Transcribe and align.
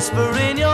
whisper 0.00 0.34
in 0.38 0.56
your 0.56 0.69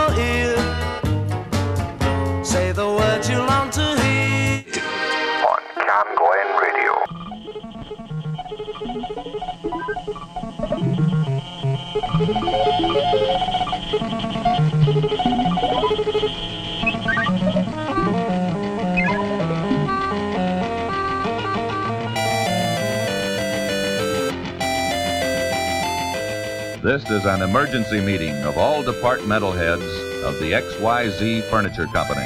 This 26.97 27.11
is 27.11 27.25
an 27.25 27.43
emergency 27.43 28.01
meeting 28.01 28.35
of 28.37 28.57
all 28.57 28.81
departmental 28.81 29.51
heads 29.51 29.83
of 30.23 30.39
the 30.39 30.53
XYZ 30.53 31.43
Furniture 31.43 31.85
Company. 31.85 32.25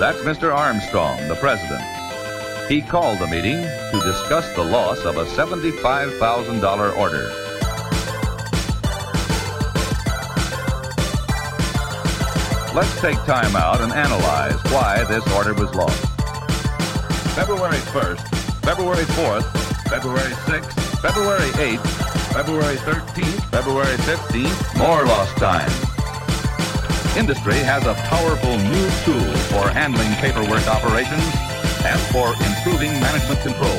That's 0.00 0.18
Mr. 0.22 0.52
Armstrong, 0.52 1.28
the 1.28 1.36
president. 1.36 1.80
He 2.68 2.82
called 2.82 3.20
the 3.20 3.28
meeting 3.28 3.62
to 3.62 4.00
discuss 4.04 4.52
the 4.56 4.64
loss 4.64 4.98
of 5.04 5.16
a 5.16 5.26
$75,000 5.26 6.96
order. 6.98 7.30
Let's 12.74 13.00
take 13.00 13.18
time 13.26 13.54
out 13.54 13.80
and 13.80 13.92
analyze 13.92 14.60
why 14.72 15.04
this 15.04 15.24
order 15.36 15.54
was 15.54 15.72
lost. 15.76 16.04
February 17.36 17.78
1st, 17.78 18.64
February 18.64 19.04
4th, 19.04 19.88
February 19.88 20.32
6th, 20.32 21.00
February 21.00 21.50
8th, 21.50 22.03
February 22.34 22.74
13th, 22.78 23.44
February 23.48 23.96
15th, 23.98 24.76
more 24.76 25.06
lost 25.06 25.36
time. 25.36 25.70
Industry 27.16 27.54
has 27.62 27.86
a 27.86 27.94
powerful 28.10 28.58
new 28.58 28.88
tool 29.06 29.32
for 29.54 29.70
handling 29.70 30.10
paperwork 30.14 30.66
operations 30.66 31.22
and 31.86 32.00
for 32.10 32.34
improving 32.42 32.90
management 32.98 33.40
control. 33.40 33.78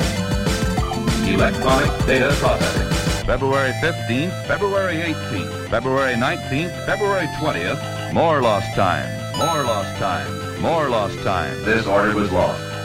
Electronic 1.28 1.90
data 2.06 2.32
processing. 2.40 3.26
February 3.26 3.72
15th, 3.72 4.46
February 4.46 4.96
18th, 5.02 5.68
February 5.68 6.14
19th, 6.14 6.86
February 6.86 7.26
20th, 7.36 8.14
more 8.14 8.40
lost 8.40 8.74
time, 8.74 9.06
more 9.36 9.64
lost 9.64 9.94
time, 9.98 10.62
more 10.62 10.88
lost 10.88 11.18
time. 11.18 11.62
This 11.64 11.86
order 11.86 12.14
was 12.14 12.32
lost. 12.32 12.75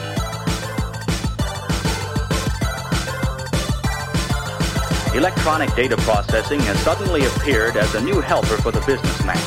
Electronic 5.13 5.75
data 5.75 5.97
processing 5.97 6.61
has 6.61 6.79
suddenly 6.79 7.25
appeared 7.25 7.75
as 7.75 7.95
a 7.95 8.01
new 8.01 8.21
helper 8.21 8.55
for 8.61 8.71
the 8.71 8.79
businessman. 8.87 9.37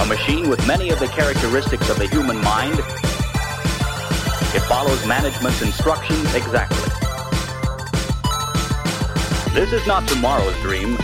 A 0.00 0.06
machine 0.06 0.48
with 0.48 0.66
many 0.66 0.90
of 0.90 0.98
the 0.98 1.06
characteristics 1.06 1.88
of 1.88 1.98
the 1.98 2.08
human 2.08 2.36
mind. 2.42 2.74
It 4.54 4.62
follows 4.62 5.06
management's 5.06 5.62
instructions 5.62 6.34
exactly. 6.34 6.82
This 9.54 9.72
is 9.72 9.86
not 9.86 10.08
tomorrow's 10.08 10.60
dream. 10.62 10.96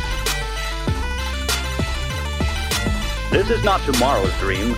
This 3.31 3.49
is 3.49 3.63
not 3.63 3.81
tomorrow's 3.83 4.37
dream. 4.41 4.75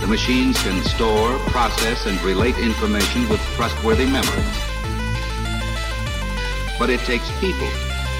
The 0.00 0.06
machines 0.06 0.62
can 0.62 0.80
store, 0.84 1.36
process, 1.50 2.06
and 2.06 2.22
relate 2.22 2.56
information 2.58 3.28
with 3.28 3.40
trustworthy 3.56 4.06
memories. 4.06 4.69
But 6.80 6.88
it 6.88 7.00
takes 7.00 7.30
people 7.40 7.68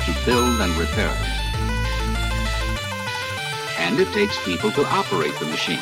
to 0.05 0.25
build 0.27 0.61
and 0.61 0.71
repair 0.77 1.09
them. 1.09 1.33
And 3.79 3.99
it 3.99 4.13
takes 4.13 4.39
people 4.45 4.71
to 4.73 4.85
operate 4.85 5.35
the 5.39 5.47
machines. 5.47 5.81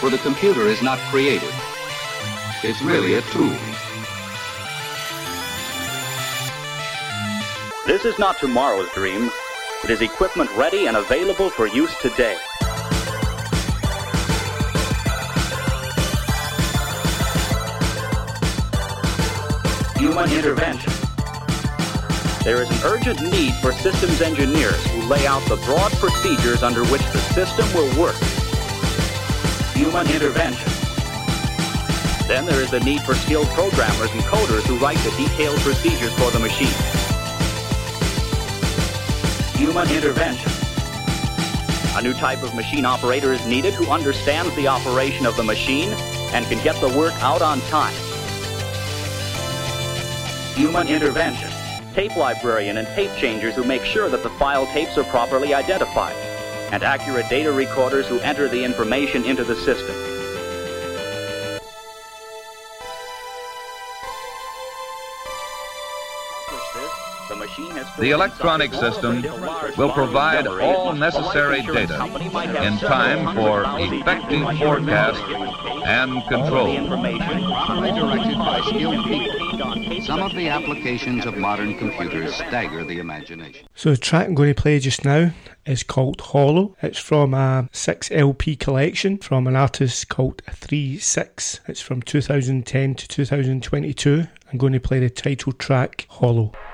For 0.00 0.08
the 0.08 0.16
computer 0.22 0.62
is 0.62 0.80
not 0.82 0.98
created. 1.10 1.52
It's 2.64 2.80
really 2.80 3.14
a 3.16 3.20
tool. 3.20 3.54
This 7.86 8.06
is 8.06 8.18
not 8.18 8.38
tomorrow's 8.38 8.90
dream. 8.92 9.30
It 9.84 9.90
is 9.90 10.00
equipment 10.00 10.50
ready 10.56 10.86
and 10.86 10.96
available 10.96 11.50
for 11.50 11.66
use 11.66 11.94
today. 12.00 12.38
Human 20.18 20.36
intervention. 20.36 20.92
There 22.42 22.60
is 22.60 22.68
an 22.68 22.78
urgent 22.82 23.22
need 23.30 23.54
for 23.62 23.70
systems 23.70 24.20
engineers 24.20 24.84
who 24.86 25.02
lay 25.02 25.28
out 25.28 25.48
the 25.48 25.54
broad 25.58 25.92
procedures 25.92 26.64
under 26.64 26.84
which 26.86 27.04
the 27.12 27.20
system 27.20 27.72
will 27.72 27.86
work. 27.96 28.16
Human 29.74 30.10
intervention. 30.10 30.72
Then 32.26 32.46
there 32.46 32.60
is 32.60 32.72
the 32.72 32.80
need 32.80 33.02
for 33.02 33.14
skilled 33.14 33.46
programmers 33.50 34.10
and 34.10 34.20
coders 34.22 34.62
who 34.62 34.76
write 34.78 34.98
the 35.04 35.10
detailed 35.10 35.60
procedures 35.60 36.12
for 36.14 36.32
the 36.32 36.40
machine. 36.40 36.74
Human 39.54 39.88
intervention. 39.88 40.50
A 41.96 42.02
new 42.02 42.12
type 42.12 42.42
of 42.42 42.56
machine 42.56 42.84
operator 42.84 43.32
is 43.32 43.46
needed 43.46 43.72
who 43.72 43.86
understands 43.86 44.52
the 44.56 44.66
operation 44.66 45.26
of 45.26 45.36
the 45.36 45.44
machine 45.44 45.90
and 46.34 46.44
can 46.46 46.60
get 46.64 46.74
the 46.80 46.88
work 46.98 47.14
out 47.22 47.40
on 47.40 47.60
time. 47.70 47.94
Human 50.58 50.88
intervention. 50.88 51.52
Tape 51.94 52.16
librarian 52.16 52.78
and 52.78 52.88
tape 52.88 53.14
changers 53.16 53.54
who 53.54 53.62
make 53.62 53.84
sure 53.84 54.08
that 54.08 54.24
the 54.24 54.30
file 54.30 54.66
tapes 54.66 54.98
are 54.98 55.04
properly 55.04 55.54
identified. 55.54 56.16
And 56.72 56.82
accurate 56.82 57.28
data 57.30 57.52
recorders 57.52 58.08
who 58.08 58.18
enter 58.18 58.48
the 58.48 58.64
information 58.64 59.24
into 59.24 59.44
the 59.44 59.54
system. 59.54 60.17
The 67.98 68.10
electronic 68.12 68.72
system 68.74 69.22
will 69.76 69.90
provide 69.92 70.46
all 70.46 70.92
necessary 70.92 71.62
data 71.62 72.04
in 72.62 72.78
time 72.78 73.34
for 73.34 73.64
effective 73.66 74.58
forecast 74.58 75.20
and 75.84 76.22
control. 76.28 76.76
Properly 76.86 77.92
directed 77.92 78.38
by 78.38 78.60
skilled 78.66 79.04
people. 79.04 80.02
Some 80.04 80.20
of 80.20 80.32
the 80.34 80.48
applications 80.48 81.26
of 81.26 81.36
modern 81.36 81.76
computers 81.76 82.36
stagger 82.36 82.84
the 82.84 83.00
imagination. 83.00 83.66
So 83.74 83.90
the 83.90 83.96
track 83.96 84.28
I'm 84.28 84.34
going 84.36 84.54
to 84.54 84.60
play 84.60 84.78
just 84.78 85.04
now 85.04 85.32
is 85.66 85.82
called 85.82 86.20
Hollow. 86.20 86.76
It's 86.80 87.00
from 87.00 87.34
a 87.34 87.68
6 87.72 88.10
LP 88.12 88.54
collection 88.54 89.18
from 89.18 89.48
an 89.48 89.56
artist 89.56 90.08
called 90.08 90.42
3-6. 90.46 91.60
It's 91.66 91.80
from 91.80 92.02
2010 92.02 92.94
to 92.94 93.08
2022. 93.08 94.24
I'm 94.52 94.58
going 94.58 94.72
to 94.72 94.80
play 94.80 95.00
the 95.00 95.10
title 95.10 95.52
track 95.52 96.06
Hollow. 96.08 96.52
Hollow. 96.52 96.67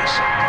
Madison. 0.00 0.39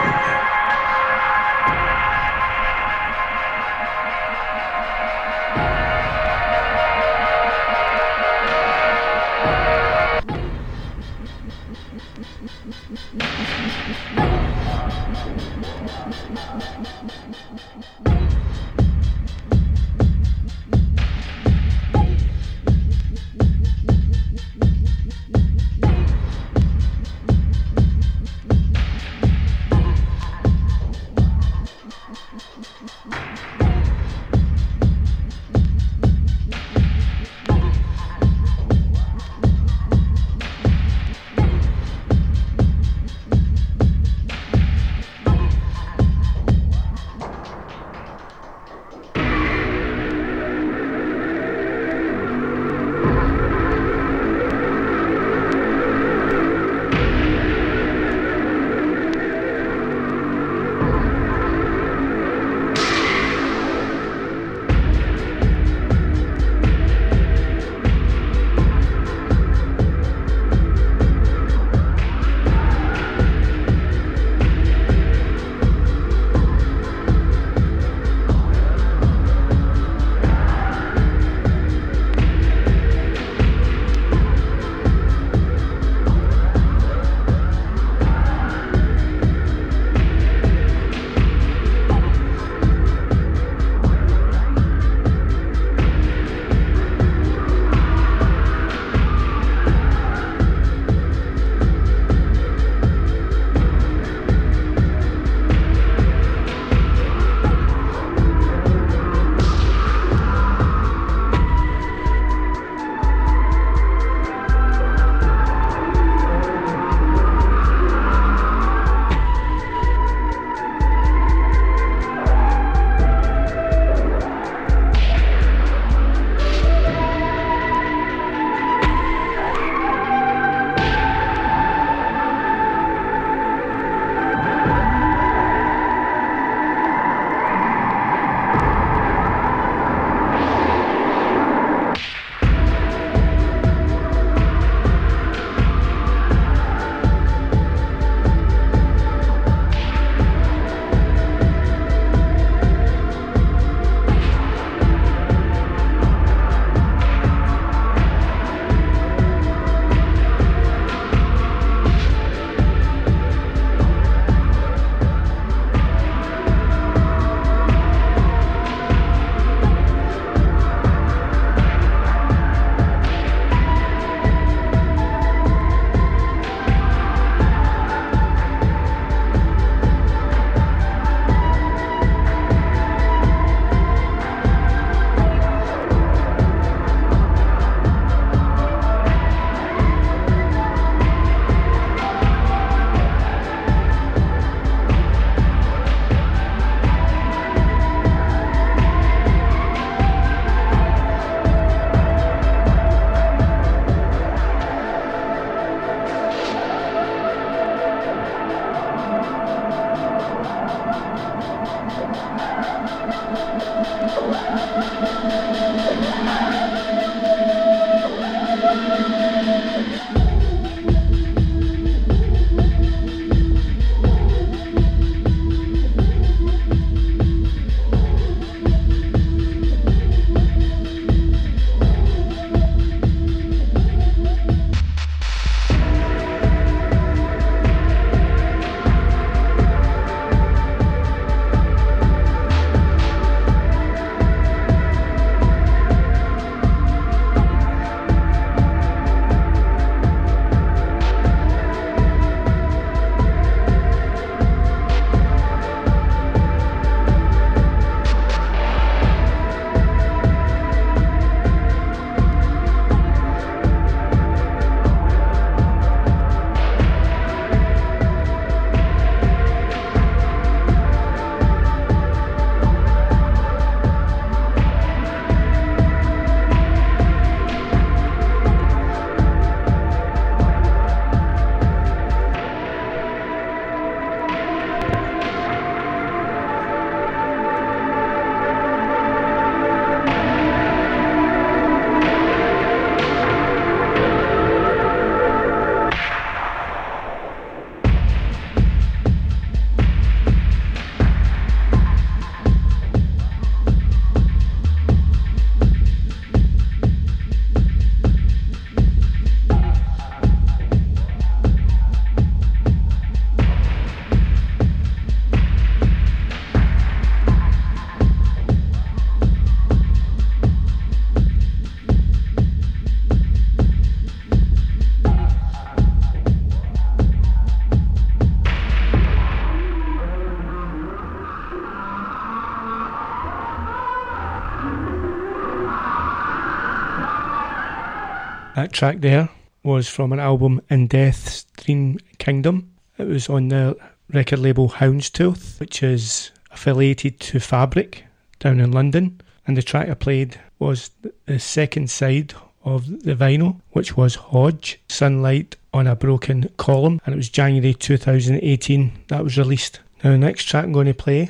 Track 338.71 339.01
there 339.01 339.29
was 339.63 339.87
from 339.87 340.13
an 340.13 340.19
album 340.19 340.61
In 340.69 340.87
Death's 340.87 341.43
Dream 341.57 341.99
Kingdom. 342.17 342.71
It 342.97 343.07
was 343.07 343.29
on 343.29 343.49
the 343.49 343.77
record 344.11 344.39
label 344.39 344.69
Houndstooth, 344.69 345.59
which 345.59 345.83
is 345.83 346.31
affiliated 346.51 347.19
to 347.19 347.39
Fabric 347.39 348.05
down 348.39 348.59
in 348.59 348.71
London. 348.71 349.21
And 349.45 349.57
the 349.57 349.61
track 349.61 349.89
I 349.89 349.93
played 349.93 350.39
was 350.57 350.91
the 351.25 351.39
second 351.39 351.89
side 351.89 352.33
of 352.63 353.03
the 353.03 353.15
vinyl, 353.15 353.59
which 353.71 353.97
was 353.97 354.15
Hodge, 354.15 354.79
Sunlight 354.87 355.57
on 355.73 355.87
a 355.87 355.95
Broken 355.95 356.49
Column. 356.57 357.01
And 357.05 357.13
it 357.13 357.17
was 357.17 357.29
January 357.29 357.73
2018 357.73 358.91
that 359.09 359.23
was 359.23 359.37
released. 359.37 359.79
Now, 360.03 360.11
the 360.11 360.17
next 360.17 360.45
track 360.45 360.63
I'm 360.63 360.71
going 360.71 360.87
to 360.87 360.93
play 360.93 361.29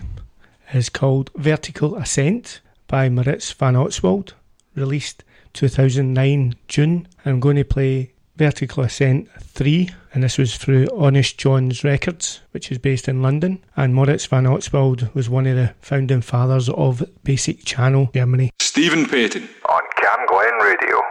is 0.73 0.89
called 0.89 1.31
Vertical 1.35 1.95
Ascent 1.95 2.61
by 2.87 3.09
Moritz 3.09 3.51
von 3.51 3.75
Oswald, 3.75 4.35
released 4.75 5.23
2009 5.53 6.55
June. 6.67 7.07
I'm 7.25 7.39
going 7.39 7.55
to 7.57 7.63
play 7.63 8.13
Vertical 8.37 8.83
Ascent 8.83 9.29
3, 9.39 9.89
and 10.13 10.23
this 10.23 10.37
was 10.37 10.57
through 10.57 10.87
Honest 10.97 11.37
Jon's 11.37 11.83
Records, 11.83 12.41
which 12.51 12.71
is 12.71 12.77
based 12.77 13.07
in 13.07 13.21
London. 13.21 13.63
And 13.75 13.93
Moritz 13.93 14.25
von 14.25 14.47
Oswald 14.47 15.13
was 15.13 15.29
one 15.29 15.45
of 15.47 15.55
the 15.55 15.73
founding 15.81 16.21
fathers 16.21 16.69
of 16.69 17.03
Basic 17.23 17.65
Channel 17.65 18.09
Germany. 18.13 18.49
Stephen 18.59 19.05
Payton. 19.05 19.47
on 19.69 19.81
CamGlen 20.01 20.59
Radio. 20.61 21.01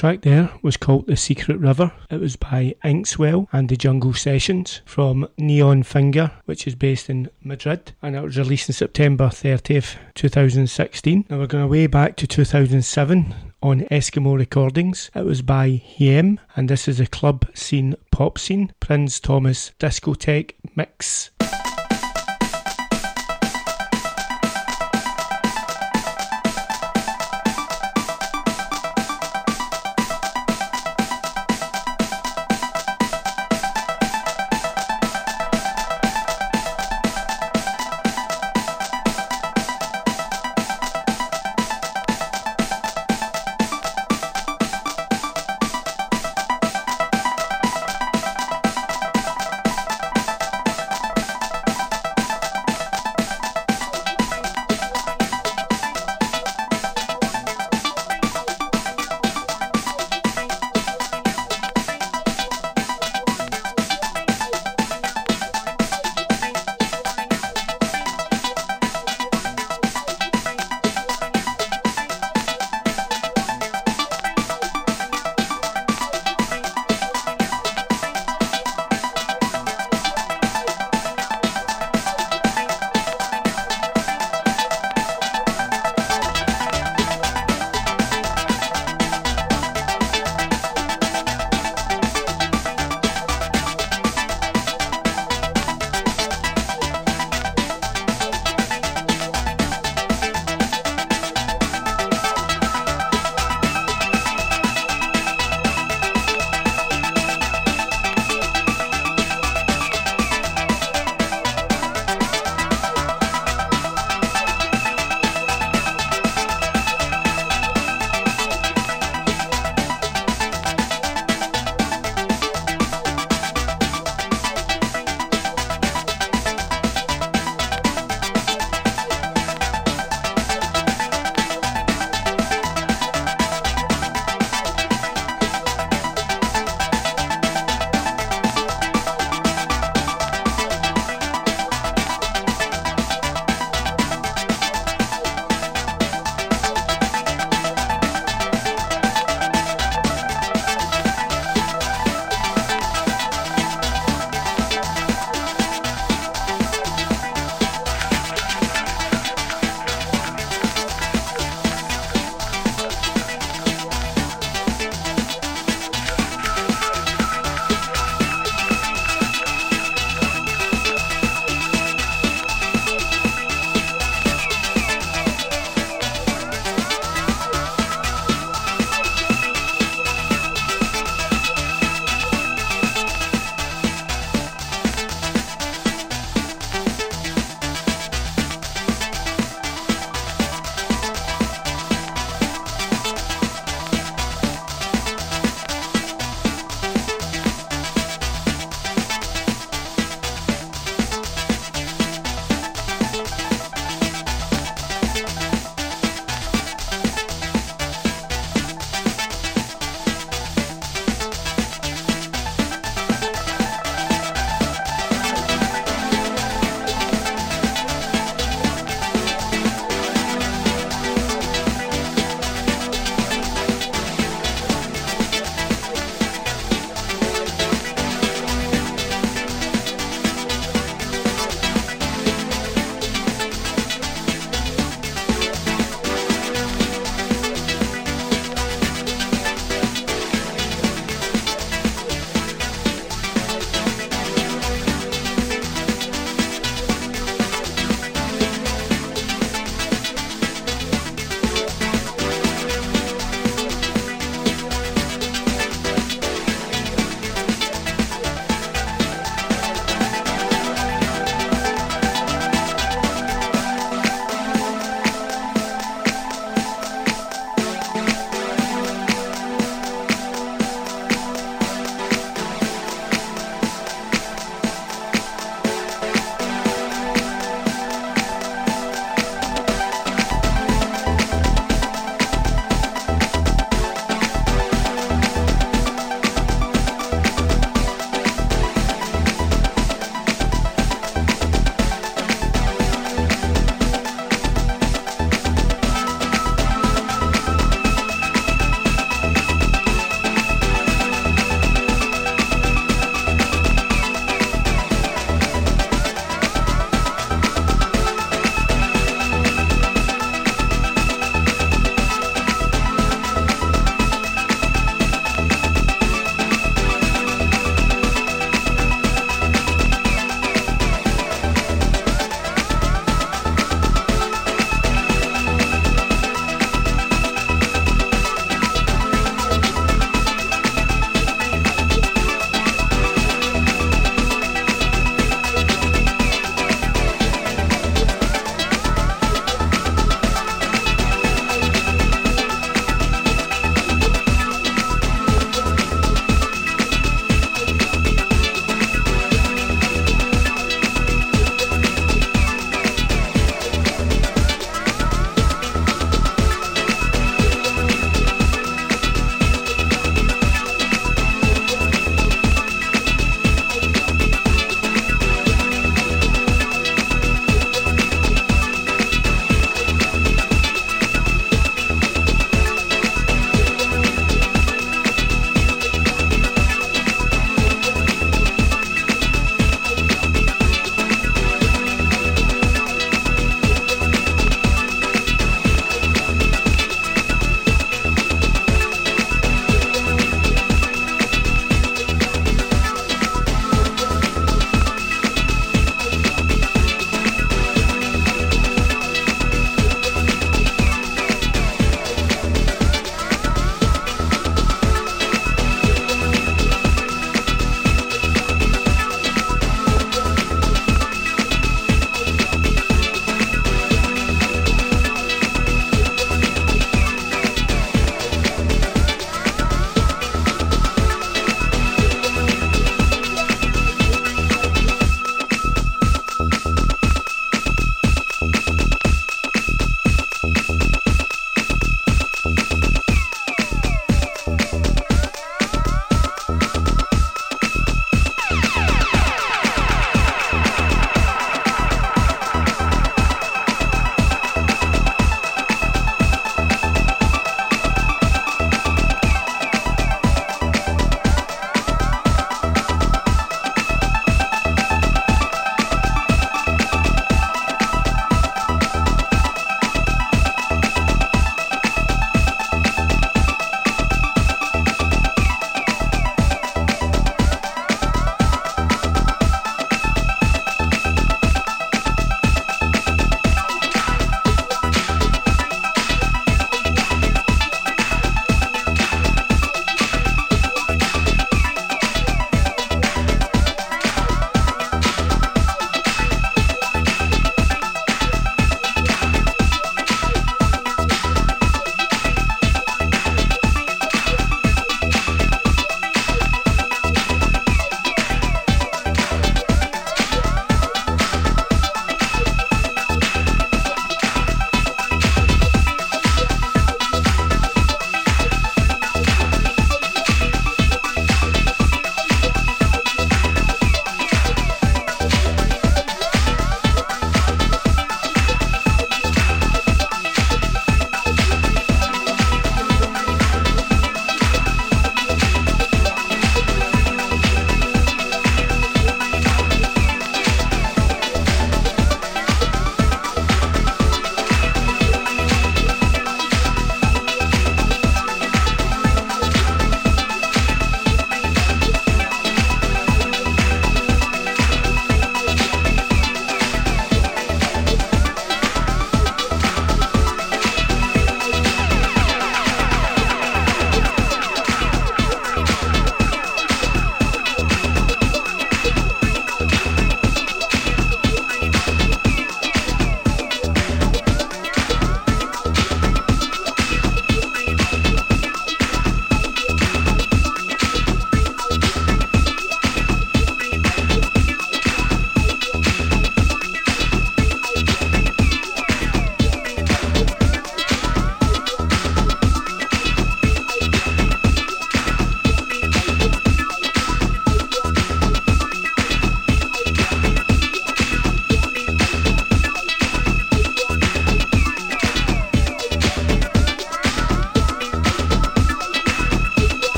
Track 0.00 0.22
there 0.22 0.48
was 0.62 0.78
called 0.78 1.08
The 1.08 1.14
Secret 1.14 1.58
River. 1.58 1.92
It 2.08 2.20
was 2.22 2.34
by 2.34 2.74
Inkswell 2.82 3.48
and 3.52 3.68
the 3.68 3.76
Jungle 3.76 4.14
Sessions 4.14 4.80
from 4.86 5.28
Neon 5.36 5.82
Finger, 5.82 6.32
which 6.46 6.66
is 6.66 6.74
based 6.74 7.10
in 7.10 7.28
Madrid, 7.44 7.92
and 8.00 8.16
it 8.16 8.22
was 8.22 8.38
released 8.38 8.70
in 8.70 8.72
September 8.72 9.26
30th, 9.26 9.96
2016. 10.14 11.26
Now 11.28 11.38
we're 11.38 11.46
going 11.46 11.68
way 11.68 11.86
back 11.86 12.16
to 12.16 12.26
2007 12.26 13.34
on 13.62 13.80
Eskimo 13.90 14.38
Recordings. 14.38 15.10
It 15.14 15.26
was 15.26 15.42
by 15.42 15.82
Hiem, 15.98 16.38
and 16.56 16.70
this 16.70 16.88
is 16.88 16.98
a 16.98 17.06
club 17.06 17.46
scene 17.52 17.94
pop 18.10 18.38
scene, 18.38 18.72
Prins 18.80 19.20
Thomas 19.20 19.72
discotheque 19.78 20.52
mix. 20.74 21.30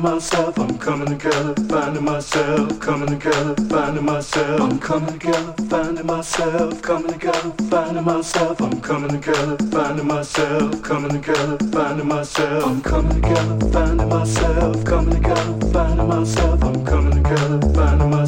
finding 0.00 0.14
myself, 0.14 0.58
I'm 0.58 0.78
coming 0.78 1.06
together, 1.06 1.54
finding 1.68 2.04
myself, 2.04 2.80
coming 2.80 3.08
together, 3.08 3.54
finding 3.68 4.04
myself, 4.04 4.60
I'm 4.60 4.78
coming 4.78 5.18
together, 5.18 5.54
finding 5.68 6.06
myself, 6.06 6.82
coming 6.82 7.12
together, 7.12 7.52
finding 7.68 8.04
myself, 8.04 8.60
I'm 8.60 8.80
coming 8.80 9.10
together, 9.10 9.56
finding 9.70 10.06
myself, 10.06 10.82
coming 10.82 11.10
together, 11.10 11.58
finding 11.72 12.08
myself, 12.08 12.66
I'm 12.66 12.80
coming 12.80 13.20
together, 13.20 13.70
finding 13.70 14.08
myself, 14.08 14.84
coming 14.84 15.14
together, 15.14 15.70
finding 15.72 16.08
myself, 16.08 16.64
I'm 16.64 16.84
coming 16.86 17.22
together, 17.22 17.60
finding 17.74 18.10
myself. 18.10 18.19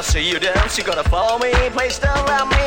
wanna 0.00 0.12
see 0.12 0.30
you 0.30 0.38
dance, 0.38 0.78
you 0.78 0.84
gotta 0.84 1.06
follow 1.10 1.38
me, 1.38 1.52
please 1.72 1.98
don't 1.98 2.26
let 2.26 2.48
me 2.48 2.59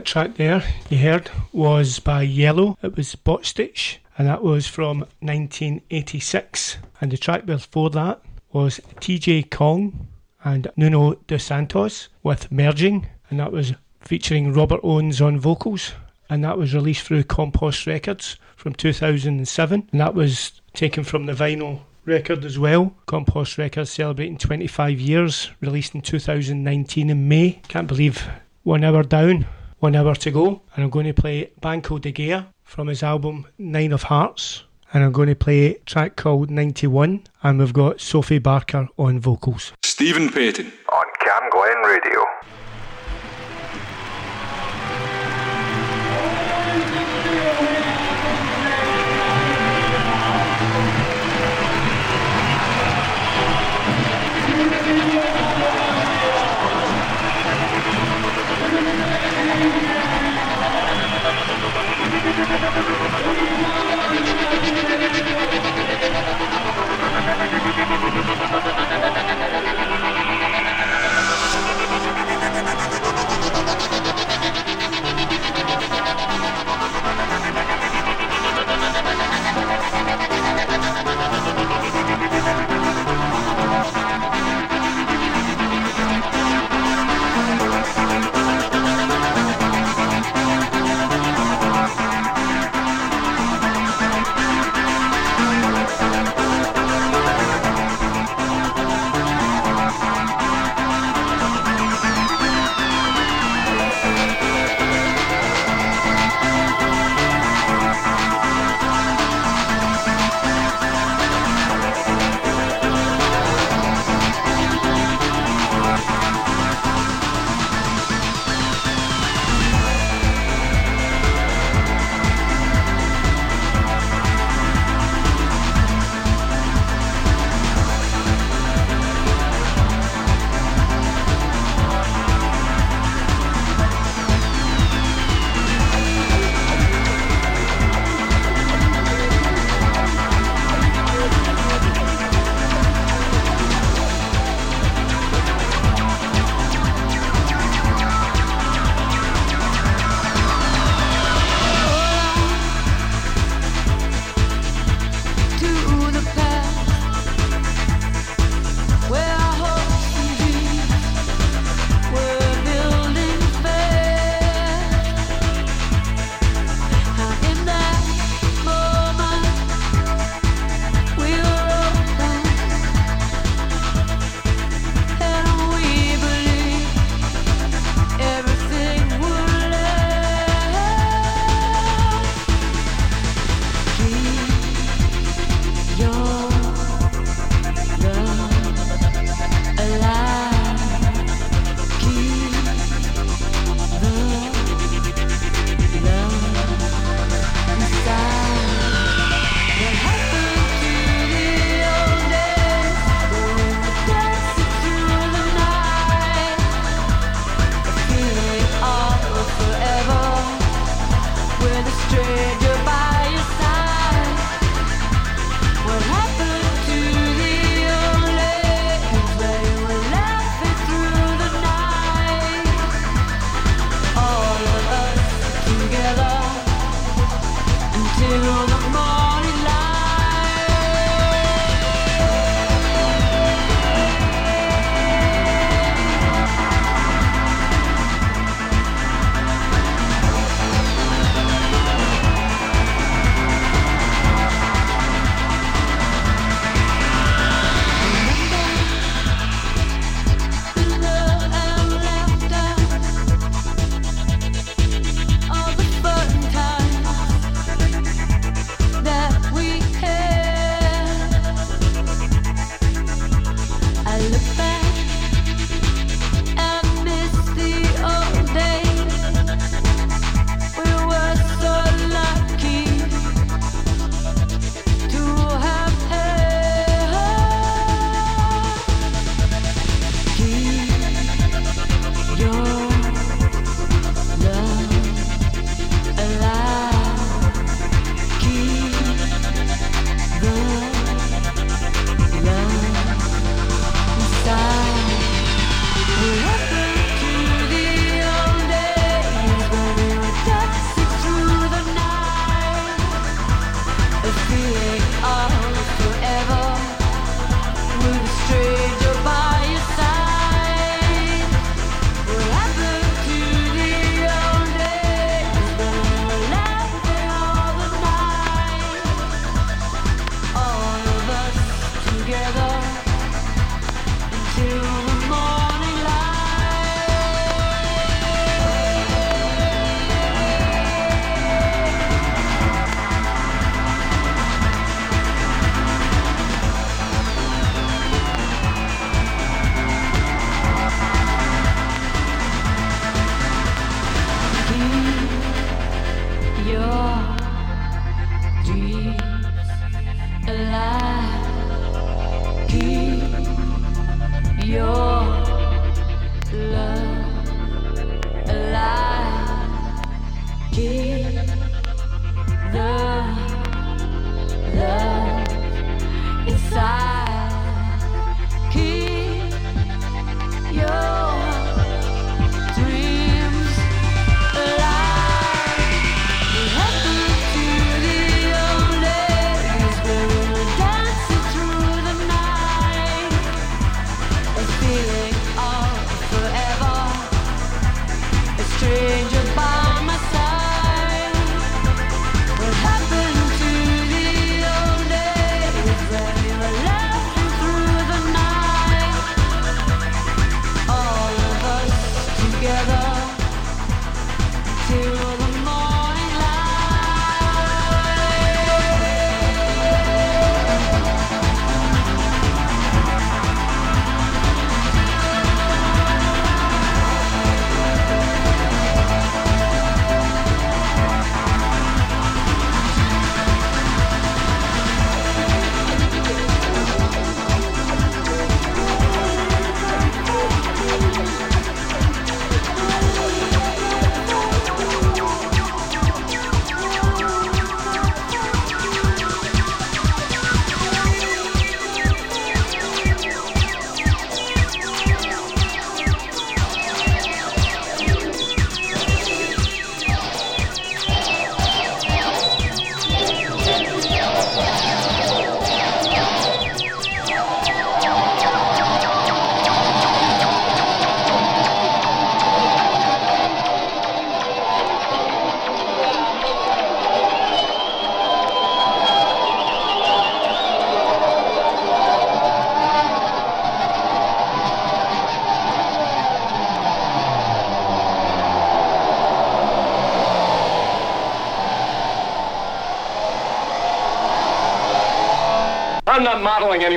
That 0.00 0.06
track 0.06 0.36
there 0.36 0.64
you 0.88 0.96
heard 0.96 1.30
was 1.52 1.98
by 1.98 2.26
Yello. 2.26 2.78
It 2.82 2.96
was 2.96 3.14
Bostich, 3.16 3.98
and 4.16 4.26
that 4.26 4.42
was 4.42 4.66
from 4.66 5.00
1986. 5.20 6.78
And 7.02 7.12
the 7.12 7.18
track 7.18 7.44
before 7.44 7.90
that 7.90 8.22
was 8.50 8.80
TJ 9.00 9.50
Kong 9.50 10.08
and 10.42 10.70
Nuno 10.74 11.16
dos 11.26 11.44
Santos 11.44 12.08
with 12.22 12.50
Merging, 12.50 13.08
and 13.28 13.40
that 13.40 13.52
was 13.52 13.74
featuring 14.00 14.54
Robert 14.54 14.80
Owens 14.82 15.20
on 15.20 15.38
vocals. 15.38 15.92
And 16.30 16.42
that 16.44 16.56
was 16.56 16.72
released 16.72 17.02
through 17.02 17.24
Compost 17.24 17.86
Records 17.86 18.38
from 18.56 18.72
2007, 18.72 19.88
and 19.92 20.00
that 20.00 20.14
was 20.14 20.62
taken 20.72 21.04
from 21.04 21.26
the 21.26 21.34
vinyl 21.34 21.80
record 22.06 22.46
as 22.46 22.58
well. 22.58 22.96
Compost 23.04 23.58
Records 23.58 23.90
celebrating 23.90 24.38
25 24.38 24.98
years, 24.98 25.50
released 25.60 25.94
in 25.94 26.00
2019 26.00 27.10
in 27.10 27.28
May. 27.28 27.60
Can't 27.68 27.86
believe 27.86 28.26
one 28.62 28.82
hour 28.82 29.02
down, 29.02 29.46
one 29.80 29.96
hour 29.96 30.14
to 30.14 30.30
go. 30.30 30.62
And 30.74 30.84
I'm 30.84 30.90
going 30.90 31.06
to 31.06 31.14
play 31.14 31.50
Banco 31.60 31.98
de 31.98 32.12
Gaia 32.12 32.44
from 32.62 32.86
his 32.88 33.02
album 33.02 33.46
Nine 33.58 33.92
of 33.92 34.04
Hearts. 34.04 34.64
And 34.92 35.04
I'm 35.04 35.12
going 35.12 35.28
to 35.28 35.34
play 35.34 35.74
a 35.74 35.78
track 35.80 36.16
called 36.16 36.50
91. 36.50 37.24
And 37.42 37.58
we've 37.58 37.72
got 37.72 38.00
Sophie 38.00 38.38
Barker 38.38 38.88
on 38.98 39.20
vocals. 39.20 39.72
Stephen 39.82 40.28
Payton. 40.30 40.72
On 40.92 41.04
Cam 41.20 41.50
Glen 41.50 41.76
Radio. 41.84 42.24
Thank 62.42 62.64
you. 69.04 69.09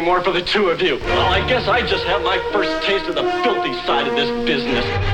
Anymore 0.04 0.22
for 0.22 0.34
the 0.34 0.41
two 0.41 0.68
of 0.68 0.82
you. 0.82 0.97
Well, 0.97 1.34
I 1.34 1.47
guess 1.47 1.70
I 1.70 1.80
just 1.80 2.04
have 2.04 2.22
my 2.24 2.38
first 2.51 2.86
taste 2.86 3.06
of 3.06 3.16
the 3.16 3.24
filthy 3.41 3.72
side 3.86 4.06
of 4.06 4.16
this 4.18 4.30
business. 4.45 5.12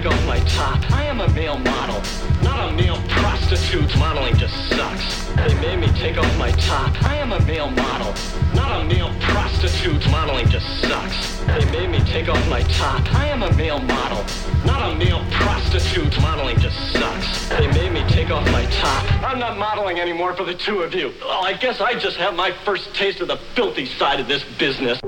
Take 0.00 0.12
off 0.12 0.26
my 0.26 0.38
top. 0.40 0.90
I 0.92 1.04
am 1.04 1.20
a 1.20 1.28
male 1.34 1.58
model, 1.58 2.00
not 2.42 2.70
a 2.70 2.72
male 2.72 2.96
prostitute. 3.08 3.94
Modeling 3.98 4.34
just 4.36 4.54
sucks. 4.70 5.26
They 5.34 5.54
made 5.60 5.78
me 5.78 5.88
take 5.88 6.16
off 6.16 6.38
my 6.38 6.50
top. 6.52 7.02
I 7.04 7.16
am 7.16 7.32
a 7.32 7.40
male 7.44 7.70
model, 7.70 8.14
not 8.54 8.80
a 8.80 8.84
male 8.84 9.14
prostitute. 9.20 10.08
Modeling 10.10 10.48
just 10.48 10.66
sucks. 10.80 11.40
They 11.40 11.70
made 11.70 11.90
me 11.90 11.98
take 12.00 12.30
off 12.30 12.48
my 12.48 12.62
top. 12.62 13.14
I 13.14 13.26
am 13.26 13.42
a 13.42 13.52
male 13.56 13.78
model, 13.78 14.24
not 14.64 14.90
a 14.90 14.96
male 14.96 15.22
prostitute. 15.32 16.18
Modeling 16.22 16.58
just 16.58 16.78
sucks. 16.92 17.48
They 17.50 17.66
made 17.66 17.92
me 17.92 18.02
take 18.08 18.30
off 18.30 18.50
my 18.50 18.64
top. 18.66 19.22
I'm 19.22 19.38
not 19.38 19.58
modeling 19.58 20.00
anymore 20.00 20.34
for 20.34 20.44
the 20.44 20.54
two 20.54 20.78
of 20.80 20.94
you. 20.94 21.12
Well, 21.20 21.44
I 21.44 21.52
guess 21.52 21.82
I 21.82 21.98
just 21.98 22.16
have 22.16 22.34
my 22.34 22.52
first 22.64 22.94
taste 22.94 23.20
of 23.20 23.28
the 23.28 23.36
filthy 23.54 23.84
side 23.84 24.18
of 24.18 24.28
this 24.28 24.44
business. 24.58 24.98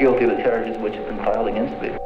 Guilty 0.00 0.24
of 0.24 0.34
the 0.34 0.42
charges 0.42 0.78
which 0.78 0.94
have 0.94 1.04
been 1.04 1.18
filed 1.18 1.46
against 1.46 1.80
me. 1.82 1.99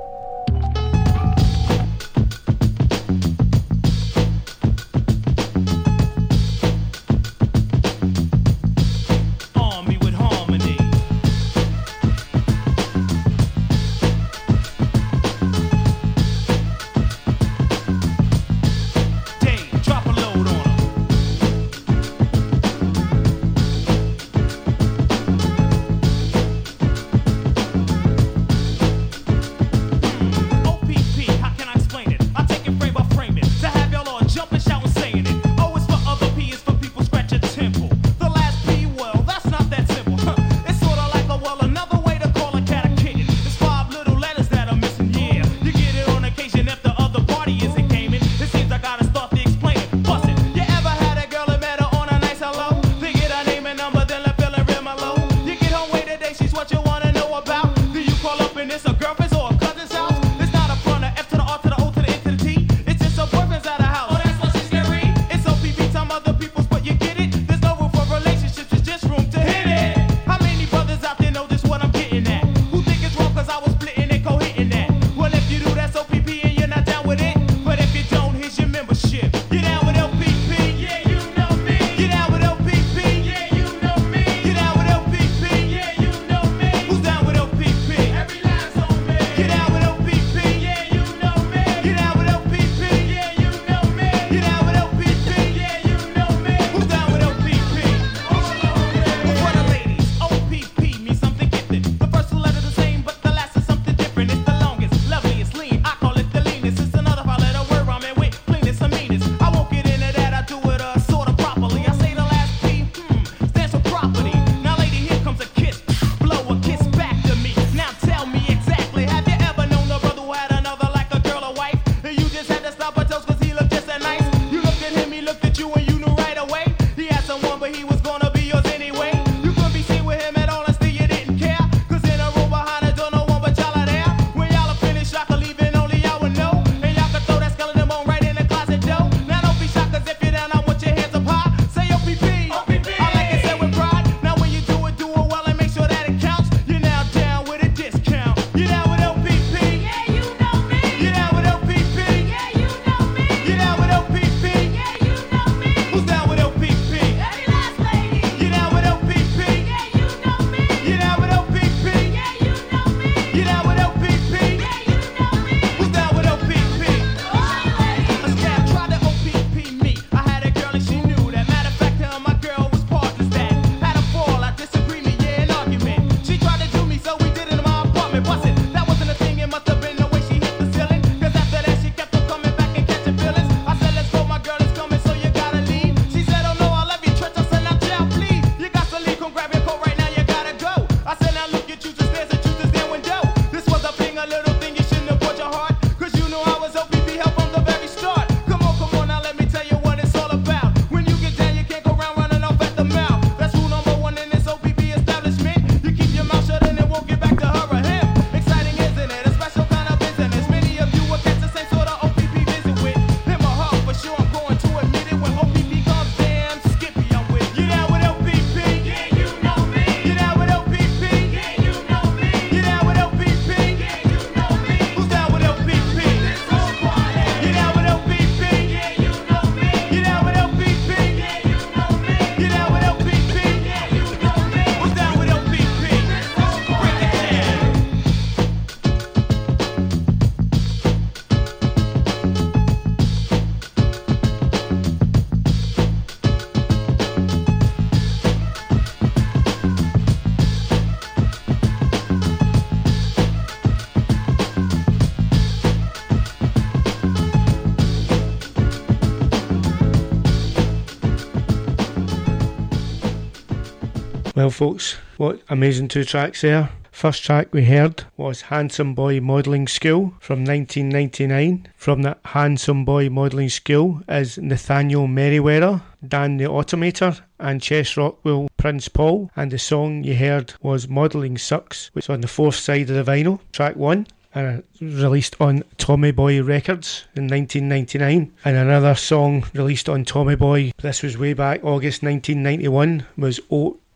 Well, 264.44 264.50
folks, 264.50 264.98
what 265.16 265.40
amazing 265.48 265.88
two 265.88 266.04
tracks 266.04 266.42
there. 266.42 266.68
First 266.92 267.24
track 267.24 267.48
we 267.54 267.64
heard 267.64 268.04
was 268.18 268.42
Handsome 268.42 268.92
Boy 268.94 269.18
Modelling 269.18 269.66
School 269.66 270.12
from 270.20 270.44
1999. 270.44 271.68
From 271.78 272.02
that 272.02 272.18
Handsome 272.26 272.84
Boy 272.84 273.08
Modelling 273.08 273.48
School 273.48 274.02
is 274.06 274.36
Nathaniel 274.36 275.06
Merriweather, 275.06 275.80
Dan 276.06 276.36
the 276.36 276.44
Automator, 276.44 277.22
and 277.40 277.62
Chest 277.62 277.96
Rockwell 277.96 278.48
Prince 278.58 278.88
Paul. 278.88 279.30
And 279.34 279.50
the 279.50 279.58
song 279.58 280.04
you 280.04 280.14
heard 280.14 280.52
was 280.60 280.88
Modelling 280.88 281.38
Sucks, 281.38 281.88
which 281.94 282.04
is 282.04 282.10
on 282.10 282.20
the 282.20 282.28
fourth 282.28 282.56
side 282.56 282.90
of 282.90 283.02
the 283.02 283.10
vinyl, 283.10 283.40
track 283.50 283.76
one. 283.76 284.06
And 284.34 284.64
released 284.80 285.36
on 285.40 285.62
Tommy 285.78 286.10
Boy 286.10 286.42
Records 286.42 287.04
in 287.14 287.28
1999. 287.28 288.32
And 288.44 288.56
another 288.56 288.96
song 288.96 289.46
released 289.54 289.88
on 289.88 290.04
Tommy 290.04 290.34
Boy, 290.34 290.72
this 290.82 291.02
was 291.02 291.16
way 291.16 291.32
back 291.32 291.64
August 291.64 292.02
1991, 292.02 293.06
was 293.16 293.40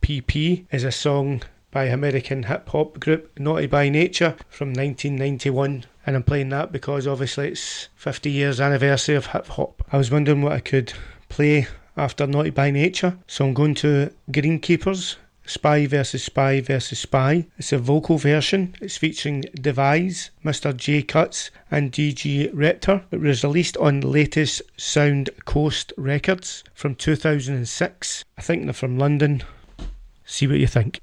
OPP, 0.01 0.35
is 0.71 0.83
a 0.83 0.91
song 0.91 1.41
by 1.71 1.85
American 1.85 2.43
hip 2.43 2.69
hop 2.69 2.99
group 2.99 3.37
Naughty 3.37 3.67
by 3.67 3.89
Nature 3.89 4.35
from 4.49 4.69
1991. 4.69 5.85
And 6.05 6.15
I'm 6.15 6.23
playing 6.23 6.49
that 6.49 6.71
because 6.71 7.05
obviously 7.05 7.49
it's 7.49 7.89
50 7.95 8.31
years 8.31 8.59
anniversary 8.59 9.15
of 9.15 9.27
hip 9.27 9.47
hop. 9.47 9.83
I 9.91 9.97
was 9.97 10.09
wondering 10.09 10.41
what 10.41 10.53
I 10.53 10.59
could 10.59 10.93
play 11.27 11.67
after 11.95 12.25
Naughty 12.25 12.49
by 12.49 12.71
Nature, 12.71 13.17
so 13.27 13.45
I'm 13.45 13.53
going 13.53 13.75
to 13.75 14.11
Greenkeepers. 14.31 15.17
Spy 15.45 15.87
versus 15.87 16.23
Spy 16.23 16.61
versus 16.61 16.99
Spy. 16.99 17.47
It's 17.57 17.73
a 17.73 17.79
vocal 17.79 18.19
version. 18.19 18.75
It's 18.81 18.97
featuring 18.97 19.45
Devise, 19.55 20.29
Mr. 20.45 20.77
J 20.77 21.01
Cuts, 21.01 21.49
and 21.71 21.91
DG 21.91 22.51
Reptor. 22.53 23.03
It 23.09 23.19
was 23.19 23.43
released 23.43 23.75
on 23.77 24.01
latest 24.01 24.61
Sound 24.77 25.31
Coast 25.45 25.91
Records 25.97 26.63
from 26.75 26.93
2006. 26.93 28.23
I 28.37 28.41
think 28.41 28.65
they're 28.65 28.73
from 28.73 28.99
London. 28.99 29.41
See 30.31 30.45
what 30.45 30.59
you 30.59 30.67
think. 30.67 30.99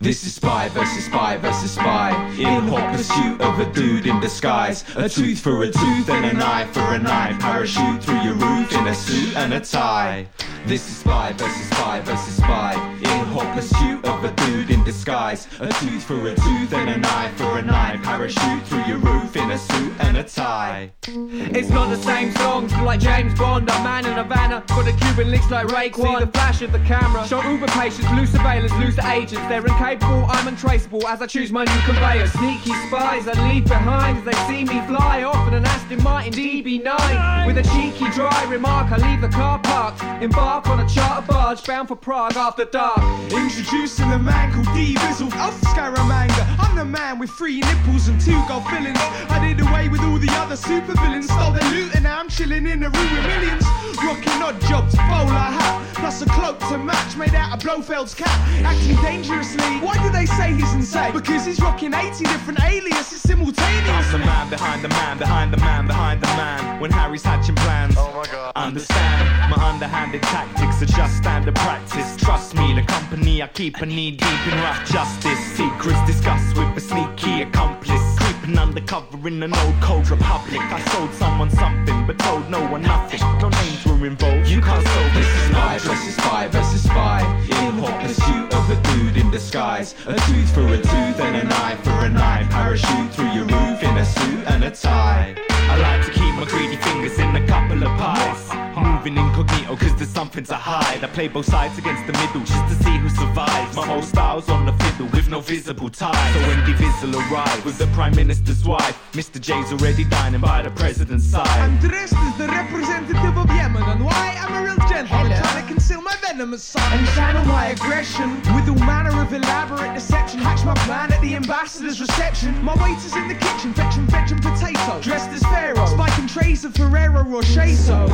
This 0.00 0.24
is 0.24 0.36
spy 0.36 0.68
versus 0.68 1.06
spy 1.06 1.36
versus 1.38 1.72
spy 1.72 2.10
In 2.38 2.68
hot 2.68 2.96
pursuit 2.96 3.40
of 3.40 3.58
a 3.58 3.70
dude 3.72 4.06
in 4.06 4.20
disguise. 4.20 4.84
A 4.94 5.08
tooth 5.08 5.40
for 5.40 5.64
a 5.64 5.66
tooth 5.66 6.08
and 6.08 6.24
an 6.24 6.40
eye 6.40 6.64
for 6.66 6.94
an 6.94 7.08
eye 7.08 7.36
Parachute 7.40 8.02
through 8.02 8.20
your 8.20 8.34
roof 8.34 8.72
in 8.72 8.86
a 8.86 8.94
suit 8.94 9.36
and 9.36 9.52
a 9.52 9.60
tie. 9.60 10.28
This 10.66 10.88
is 10.88 10.98
spy 10.98 11.32
versus 11.32 11.68
spy 11.68 12.00
versus 12.02 12.36
spy 12.36 12.97
Hot 13.28 13.54
pursuit 13.54 14.04
of 14.04 14.24
a 14.24 14.32
dude 14.32 14.70
in 14.70 14.82
disguise 14.84 15.46
A 15.60 15.68
tooth 15.74 16.04
for 16.04 16.28
a 16.28 16.34
tooth 16.34 16.72
and 16.72 16.90
an 16.90 17.04
eye 17.04 17.30
for 17.36 17.58
an 17.58 17.68
eye 17.70 17.98
Parachute 18.02 18.62
through 18.66 18.84
your 18.84 18.98
roof 18.98 19.36
in 19.36 19.50
a 19.50 19.58
suit 19.58 19.92
and 20.00 20.16
a 20.16 20.24
tie 20.24 20.90
It's 21.06 21.68
not 21.68 21.88
the 21.90 21.96
same 21.96 22.32
song, 22.32 22.68
feel 22.68 22.84
like 22.84 23.00
James 23.00 23.38
Bond, 23.38 23.68
a 23.68 23.72
man 23.82 24.06
in 24.06 24.14
Havana. 24.14 24.64
Got 24.68 24.84
the 24.84 24.92
Cuban 24.92 25.30
links 25.30 25.50
like 25.50 25.66
Raekwon. 25.68 26.18
See 26.18 26.24
the 26.24 26.30
flash 26.32 26.62
of 26.62 26.72
the 26.72 26.78
camera. 26.80 27.26
Show 27.26 27.42
Uber 27.42 27.66
patience, 27.68 28.10
loose 28.12 28.32
surveillance, 28.32 28.72
loose 28.74 28.98
agents. 28.98 29.46
They're 29.48 29.66
incapable, 29.66 30.26
I'm 30.28 30.48
untraceable 30.48 31.06
as 31.06 31.22
I 31.22 31.26
choose 31.26 31.52
my 31.52 31.64
new 31.64 31.80
conveyor. 31.84 32.26
Sneaky 32.28 32.72
spies 32.88 33.28
I 33.28 33.48
leave 33.48 33.64
behind 33.64 34.18
as 34.18 34.24
they 34.24 34.32
see 34.46 34.64
me 34.64 34.80
fly 34.86 35.22
off 35.22 35.48
in 35.48 35.54
an 35.54 35.64
Aston 35.64 36.02
Martin 36.02 36.32
DB9. 36.32 37.46
With 37.46 37.58
a 37.58 37.62
cheeky 37.62 38.10
dry 38.10 38.44
remark, 38.44 38.90
I 38.92 38.96
leave 38.96 39.20
the 39.20 39.28
car 39.28 39.58
parked. 39.58 40.02
Embark 40.22 40.68
on 40.68 40.80
a 40.80 40.88
charter 40.88 41.26
barge 41.26 41.64
bound 41.64 41.88
for 41.88 41.96
Prague 41.96 42.36
after 42.36 42.64
dark. 42.64 43.17
Introducing 43.30 44.12
a 44.12 44.18
man 44.18 44.52
called 44.52 44.66
D 44.74 44.94
Bizzle 44.94 45.26
of 45.26 45.54
Scaramanga. 45.60 46.56
I'm 46.58 46.76
the 46.76 46.84
man 46.84 47.18
with 47.18 47.30
three 47.30 47.60
nipples 47.60 48.08
and 48.08 48.20
two 48.20 48.40
gold 48.48 48.64
fillings. 48.66 48.98
I 49.28 49.38
did 49.44 49.60
away 49.60 49.88
with 49.88 50.00
all 50.02 50.18
the 50.18 50.30
other 50.32 50.56
supervillains, 50.56 51.24
stole 51.24 51.52
their 51.52 51.68
loot, 51.70 51.94
and 51.94 52.04
now 52.04 52.18
I'm 52.20 52.28
chilling 52.28 52.66
in 52.66 52.82
a 52.82 52.90
room 52.90 53.10
with 53.14 53.26
millions. 53.26 53.64
Rocking 54.02 54.42
odd 54.42 54.60
jobs, 54.62 54.94
bowler 54.94 55.50
hat, 55.58 55.84
plus 55.96 56.22
a 56.22 56.26
cloak 56.26 56.58
to 56.70 56.78
match 56.78 57.16
made 57.16 57.34
out 57.34 57.52
of 57.52 57.60
Blofeld's 57.60 58.14
cap. 58.14 58.30
Acting 58.62 58.96
dangerously. 59.02 59.80
Why 59.80 60.00
do 60.02 60.10
they 60.10 60.26
say 60.26 60.54
he's 60.54 60.72
insane? 60.72 61.12
Because 61.12 61.44
he's 61.44 61.60
rocking 61.60 61.92
80 61.92 62.24
different 62.24 62.62
aliases 62.62 63.22
simultaneously. 63.22 63.90
I'm 63.90 64.12
the 64.12 64.18
man 64.18 64.48
behind 64.48 64.84
the 64.84 64.88
man, 64.88 65.18
behind 65.18 65.52
the 65.52 65.58
man, 65.58 65.86
behind 65.86 66.20
the 66.22 66.28
man. 66.28 66.80
When 66.80 66.92
Harry's 66.92 67.24
hatching 67.24 67.56
plans, 67.56 67.94
oh 67.98 68.12
my 68.14 68.24
god. 68.30 68.52
Understand 68.54 69.50
my 69.50 69.56
underhanded 69.68 70.22
tactics 70.22 70.80
are 70.82 70.96
just 70.96 71.16
standard 71.16 71.56
practice. 71.56 72.16
Trust 72.16 72.54
me, 72.54 72.74
the 72.74 72.82
company 72.82 73.07
I 73.10 73.46
keep 73.46 73.76
a 73.78 73.86
knee 73.86 74.10
deep 74.10 74.46
in 74.52 74.58
rough 74.60 74.84
justice. 74.84 75.38
Secrets 75.56 75.98
discussed 76.06 76.54
with 76.56 76.76
a 76.76 76.80
sneaky 76.80 77.40
accomplice. 77.42 78.02
Creeping 78.18 78.58
undercover 78.58 79.26
in 79.26 79.42
an 79.42 79.54
old 79.54 79.74
cold 79.80 80.10
republic. 80.10 80.60
I 80.60 80.80
sold 80.92 81.14
someone 81.14 81.50
something, 81.50 82.06
but 82.06 82.18
told 82.18 82.50
no 82.50 82.60
one 82.70 82.82
nothing. 82.82 83.20
No 83.40 83.48
names 83.48 83.86
were 83.86 84.06
involved. 84.06 84.48
You 84.48 84.60
can't 84.60 84.86
solve 84.86 85.14
this. 85.14 85.26
This 85.26 85.36
is 85.36 85.48
Spy 85.48 85.78
versus 85.78 86.16
spy 86.16 86.48
versus 86.48 86.82
spy. 86.82 87.20
In 87.48 87.78
hot 87.78 87.98
pursuit 88.02 88.52
of 88.52 88.70
a 88.70 88.76
dude 88.88 89.16
in 89.16 89.30
disguise. 89.30 89.94
A 90.06 90.14
tooth 90.14 90.52
for 90.52 90.66
a 90.66 90.76
tooth 90.76 91.20
and 91.20 91.36
an 91.36 91.48
eye 91.50 91.76
for 91.82 92.04
an 92.04 92.16
eye. 92.16 92.46
Parachute 92.50 93.10
through 93.14 93.32
your 93.32 93.46
roof 93.46 93.82
in 93.82 93.96
a 93.96 94.04
suit 94.04 94.46
and 94.48 94.64
a 94.64 94.70
tie. 94.70 95.34
I 95.48 95.76
like 95.78 96.04
to 96.04 96.12
keep 96.12 96.34
my 96.34 96.44
greedy 96.44 96.76
fingers 96.76 97.18
in 97.18 97.34
a 97.34 97.46
couple 97.46 97.82
of 97.82 97.88
pies. 97.98 98.67
Moving 98.82 99.16
incognito 99.16 99.76
cause 99.76 99.94
there's 99.96 100.08
something 100.10 100.44
to 100.44 100.54
hide. 100.54 101.02
I 101.02 101.08
play 101.08 101.28
both 101.28 101.46
sides 101.46 101.78
against 101.78 102.06
the 102.06 102.12
middle 102.12 102.40
just 102.40 102.68
to 102.68 102.84
see 102.84 102.96
who 102.98 103.08
survives. 103.08 103.76
My 103.76 103.86
whole 103.86 104.02
style's 104.02 104.48
on 104.48 104.66
the 104.66 104.72
fiddle 104.72 105.06
with 105.08 105.28
no 105.28 105.40
visible 105.40 105.90
tie. 105.90 106.32
So 106.32 106.40
when 106.40 106.58
Divisil 106.66 107.14
arrives 107.30 107.64
with 107.64 107.78
the 107.78 107.86
Prime 107.88 108.14
Minister's 108.14 108.64
wife, 108.64 108.98
Mr. 109.12 109.40
J's 109.40 109.72
already 109.72 110.04
dining 110.04 110.40
by 110.40 110.62
the 110.62 110.70
President's 110.70 111.24
side. 111.24 111.46
I'm 111.46 111.78
dressed 111.78 112.14
as 112.14 112.38
the 112.38 112.46
representative 112.46 113.36
of 113.36 113.48
Yemen, 113.48 113.82
and 113.82 114.04
why 114.04 114.36
I'm 114.40 114.54
a 114.54 114.64
real 114.64 114.88
gentleman 114.88 115.32
trying 115.42 115.62
to 115.62 115.68
conceal 115.68 116.00
my 116.02 116.16
venomous 116.20 116.62
side 116.62 116.98
and 116.98 117.06
channel 117.08 117.44
my 117.46 117.66
aggression 117.66 118.36
with 118.54 118.68
all 118.68 118.86
manner 118.86 119.20
of 119.20 119.32
elaborate 119.32 119.94
deception. 119.94 120.38
Hatch 120.40 120.64
my 120.64 120.74
plan 120.86 121.12
at 121.12 121.20
the 121.20 121.34
ambassador's 121.34 122.00
reception. 122.00 122.62
My 122.62 122.74
waiters 122.82 123.14
in 123.16 123.28
the 123.28 123.34
kitchen 123.34 123.72
fetching 123.74 124.06
veg 124.06 124.30
and 124.30 124.42
potato, 124.42 125.00
dressed 125.00 125.30
as 125.30 125.42
Pharaoh, 125.42 125.86
spiking 125.86 126.26
trays 126.26 126.64
of 126.64 126.74
Ferrero 126.74 127.24
Rocher. 127.24 127.68
So 127.74 128.06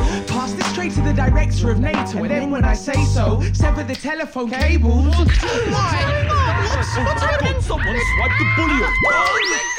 pass 0.55 0.65
this 0.65 0.75
tray 0.75 0.89
to 0.89 1.01
the 1.01 1.13
director 1.13 1.71
of 1.71 1.79
NATO, 1.79 2.19
and 2.19 2.29
then 2.29 2.51
when 2.51 2.63
I 2.63 2.73
say 2.73 3.03
so, 3.05 3.41
sever 3.53 3.83
the 3.83 3.95
telephone 3.95 4.49
cable. 4.49 5.03
Why? 5.03 6.25
What's, 6.75 6.97
what's 6.97 7.23
happened? 7.23 7.63
Someone 7.63 7.97
swiped 8.15 8.39
the 8.39 8.45
bully 8.55 9.74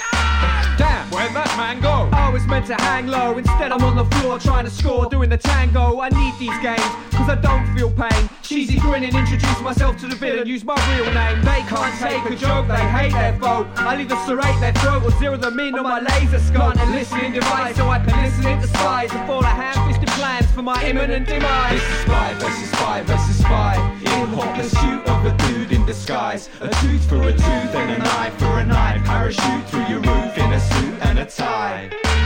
where'd 1.16 1.32
that 1.32 1.48
man 1.56 1.80
go? 1.80 2.08
I 2.12 2.28
was 2.28 2.46
meant 2.46 2.66
to 2.66 2.74
hang 2.74 3.06
low, 3.06 3.38
instead 3.38 3.72
I'm 3.72 3.82
on 3.82 3.96
the 3.96 4.04
floor 4.16 4.38
trying 4.38 4.66
to 4.66 4.70
score, 4.70 5.06
doing 5.06 5.30
the 5.30 5.38
tango. 5.38 6.00
I 6.00 6.10
need 6.10 6.34
these 6.38 6.58
games, 6.60 6.92
cause 7.16 7.28
I 7.30 7.36
don't 7.40 7.66
feel 7.74 7.90
pain. 7.90 8.28
Cheesy 8.42 8.78
grinning, 8.78 9.16
introduce 9.16 9.60
myself 9.62 9.96
to 9.98 10.06
the 10.06 10.14
villain, 10.14 10.46
use 10.46 10.64
my 10.64 10.76
real 10.92 11.08
name. 11.12 11.40
They 11.42 11.62
can't 11.72 11.96
take 11.98 12.22
a 12.30 12.36
joke, 12.36 12.68
they 12.68 12.84
hate 12.98 13.12
their 13.12 13.36
foe. 13.40 13.66
I 13.76 13.96
either 14.00 14.16
serrate 14.26 14.60
their 14.60 14.74
throat 14.74 15.02
or 15.02 15.10
zero 15.18 15.36
them 15.36 15.58
in 15.58 15.74
on 15.74 15.84
my 15.84 16.00
laser 16.00 16.38
scope. 16.38 16.76
And 16.76 16.92
listening 16.92 17.32
device 17.32 17.76
so 17.76 17.88
I 17.88 17.98
can 17.98 18.14
listen 18.22 18.46
into 18.46 18.68
spies 18.68 19.10
and 19.12 19.26
fall 19.26 19.42
a 19.42 19.46
ham-fisted 19.46 20.08
plans 20.10 20.46
for 20.52 20.62
my 20.62 20.84
imminent 20.84 21.26
demise. 21.26 21.72
This 21.72 21.82
is 21.82 21.98
spy 22.04 22.34
versus 22.34 22.70
spy 22.70 23.02
versus 23.02 23.38
spy. 23.38 23.74
In 24.04 24.28
hot 24.36 24.54
pursuit 24.54 25.02
of 25.08 25.24
a 25.24 25.36
dude 25.48 25.72
in 25.72 25.86
disguise. 25.86 26.50
A 26.60 26.68
tooth 26.68 27.08
for 27.08 27.22
a 27.22 27.32
tooth 27.32 27.74
and 27.80 27.90
an 27.90 28.02
eye 28.02 28.30
for 28.38 28.58
an 28.60 28.70
eye. 28.70 29.00
Parachute 29.04 29.68
through 29.68 29.86
your 29.86 30.00
roof 30.00 30.38
in 30.38 30.52
a 30.52 30.60
suit 30.60 30.94
and 31.02 31.15
a 31.18 31.24
tie. 31.24 32.25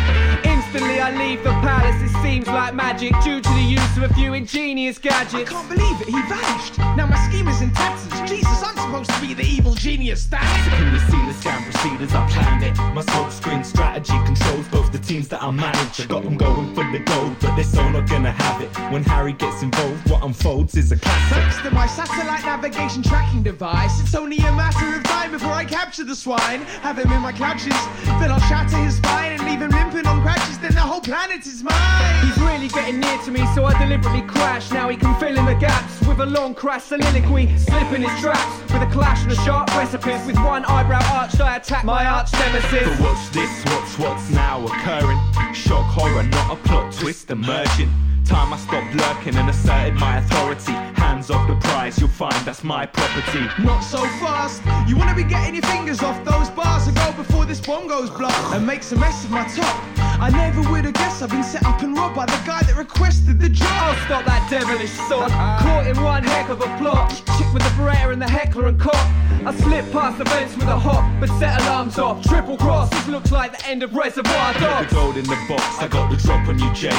Instantly 0.72 1.00
I 1.00 1.10
leave 1.18 1.42
the 1.42 1.50
palace, 1.50 2.00
it 2.00 2.22
seems 2.22 2.46
like 2.46 2.74
magic 2.74 3.12
Due 3.24 3.40
to 3.40 3.48
the 3.50 3.60
use 3.60 3.96
of 3.96 4.04
a 4.08 4.14
few 4.14 4.34
ingenious 4.34 4.98
gadgets 4.98 5.34
I 5.34 5.42
can't 5.42 5.68
believe 5.68 6.00
it, 6.00 6.06
he 6.06 6.22
vanished. 6.30 6.78
Now 6.96 7.06
my 7.06 7.18
scheme 7.28 7.48
is 7.48 7.60
in 7.60 7.72
tatters. 7.72 8.30
Jesus, 8.30 8.62
I'm 8.62 8.76
supposed 8.76 9.10
to 9.10 9.20
be 9.20 9.34
the 9.34 9.42
evil 9.42 9.74
genius, 9.74 10.26
damn 10.26 10.46
So 10.46 10.70
it. 10.70 10.78
can 10.78 10.94
you 10.94 11.00
see 11.10 11.26
the 11.26 11.34
scam 11.34 11.64
proceed 11.64 12.00
as 12.00 12.14
I 12.14 12.24
planned 12.30 12.62
it? 12.62 12.76
My 12.94 13.02
smoke 13.02 13.32
screen 13.32 13.64
strategy 13.64 14.12
controls 14.24 14.68
both 14.68 14.92
the 14.92 15.00
teams 15.00 15.26
that 15.28 15.42
I 15.42 15.50
manage. 15.50 16.00
I 16.00 16.06
got 16.06 16.22
them 16.22 16.36
going 16.36 16.72
for 16.72 16.84
the 16.92 17.00
gold, 17.00 17.34
but 17.40 17.56
they're 17.56 17.64
so 17.64 17.88
not 17.88 18.08
gonna 18.08 18.30
have 18.30 18.62
it. 18.62 18.70
When 18.92 19.02
Harry 19.02 19.32
gets 19.32 19.62
involved, 19.62 20.08
what 20.08 20.22
unfolds 20.22 20.76
is 20.76 20.92
a 20.92 20.96
classic. 20.96 21.36
Thanks 21.36 21.60
to 21.62 21.72
my 21.72 21.88
satellite 21.88 22.44
navigation 22.44 23.02
tracking 23.02 23.42
device, 23.42 24.00
it's 24.00 24.14
only 24.14 24.38
a 24.38 24.52
matter 24.52 24.94
of 24.94 25.02
time 25.02 25.32
before 25.32 25.50
I 25.50 25.64
capture 25.64 26.04
the 26.04 26.14
swine. 26.14 26.60
Have 26.86 26.96
him 26.96 27.10
in 27.10 27.22
my 27.22 27.32
clutches, 27.32 27.74
then 28.20 28.30
I'll 28.30 28.46
shatter 28.46 28.76
his 28.76 28.98
spine 28.98 29.32
and 29.32 29.42
leave 29.44 29.60
him 29.60 29.70
limping 29.70 30.06
on 30.06 30.22
crutches. 30.22 30.59
Then 30.60 30.74
the 30.74 30.80
whole 30.80 31.00
planet 31.00 31.46
is 31.46 31.62
mine. 31.62 32.26
He's 32.26 32.38
really 32.38 32.68
getting 32.68 33.00
near 33.00 33.18
to 33.24 33.30
me, 33.30 33.46
so 33.54 33.64
I 33.64 33.78
deliberately 33.82 34.22
crash. 34.22 34.70
Now 34.70 34.88
he 34.90 34.96
can 34.96 35.18
fill 35.18 35.36
in 35.38 35.46
the 35.46 35.54
gaps 35.54 35.98
with 36.06 36.20
a 36.20 36.26
long 36.26 36.54
crash 36.54 36.84
soliloquy, 36.84 37.56
slipping 37.56 38.02
his 38.02 38.20
traps 38.20 38.72
with 38.72 38.82
a 38.82 38.90
clash 38.92 39.22
and 39.22 39.32
a 39.32 39.36
sharp 39.36 39.68
precipice. 39.68 40.26
With 40.26 40.36
one 40.36 40.66
eyebrow 40.66 41.00
arched, 41.14 41.40
I 41.40 41.56
attack 41.56 41.84
my 41.84 42.04
arch 42.04 42.32
nemesis. 42.34 42.88
But 42.88 43.00
watch 43.00 43.30
this, 43.30 43.64
watch 43.66 43.98
what's 43.98 44.28
now 44.30 44.64
occurring. 44.66 45.18
Shock 45.54 45.86
horror 45.86 46.10
horror, 46.10 46.22
not 46.24 46.52
a 46.52 46.56
plot 46.68 46.92
twist 46.92 47.30
emerging. 47.30 47.90
Time 48.24 48.52
I 48.52 48.56
stopped 48.58 48.94
lurking 48.94 49.36
and 49.36 49.48
asserted 49.50 49.94
my 49.94 50.18
authority. 50.18 50.72
Hands 51.00 51.28
off 51.30 51.48
the 51.48 51.56
prize, 51.56 51.98
you'll 51.98 52.08
find 52.08 52.34
that's 52.46 52.62
my 52.62 52.86
property. 52.86 53.44
Not 53.62 53.80
so 53.80 53.98
fast. 54.22 54.62
You 54.88 54.96
wanna 54.96 55.14
be 55.14 55.24
getting 55.24 55.54
your 55.54 55.64
fingers 55.64 56.02
off 56.02 56.22
those 56.24 56.48
bars 56.50 56.86
and 56.86 56.96
go 56.96 57.12
before 57.12 57.44
this 57.44 57.60
bomb 57.60 57.86
goes 57.88 58.10
blah 58.10 58.54
and 58.54 58.66
makes 58.66 58.92
a 58.92 58.96
mess 58.96 59.24
of 59.24 59.30
my 59.30 59.44
top. 59.48 59.99
I 60.20 60.28
never 60.28 60.60
would 60.70 60.84
have 60.84 60.92
guessed 60.92 61.22
I've 61.22 61.30
been 61.30 61.42
set 61.42 61.64
up 61.64 61.80
and 61.80 61.96
robbed 61.96 62.14
by 62.14 62.26
the 62.26 62.38
guy 62.44 62.62
that 62.64 62.76
requested 62.76 63.40
the 63.40 63.48
job. 63.48 63.68
I'll 63.70 63.94
stop 64.04 64.26
that 64.26 64.46
devilish 64.50 64.90
sod. 65.08 65.30
Caught 65.30 65.86
in 65.86 66.02
one 66.02 66.22
heck 66.22 66.50
of 66.50 66.60
a 66.60 66.76
plot. 66.76 67.10
Chick 67.38 67.50
with 67.54 67.62
the 67.62 67.70
beretta 67.70 68.12
and 68.12 68.20
the 68.20 68.28
Heckler 68.28 68.66
and 68.66 68.78
Koch. 68.78 68.94
I 68.94 69.56
slip 69.56 69.90
past 69.92 70.18
the 70.18 70.26
fence 70.26 70.54
with 70.56 70.68
a 70.68 70.78
hop, 70.78 71.08
but 71.20 71.30
set 71.38 71.58
alarms 71.62 71.98
off. 71.98 72.22
Triple 72.22 72.58
cross, 72.58 72.90
this 72.90 73.08
looks 73.08 73.32
like 73.32 73.56
the 73.58 73.66
end 73.66 73.82
of 73.82 73.94
Reservoir 73.94 74.52
Got 74.52 74.60
Dogs. 74.60 74.90
the 74.90 74.94
gold 74.94 75.16
in 75.16 75.24
the 75.24 75.38
box, 75.48 75.64
I 75.80 75.88
got 75.88 76.10
the 76.10 76.18
drop 76.18 76.46
on 76.48 76.58
you, 76.58 76.70
Jay. 76.74 76.90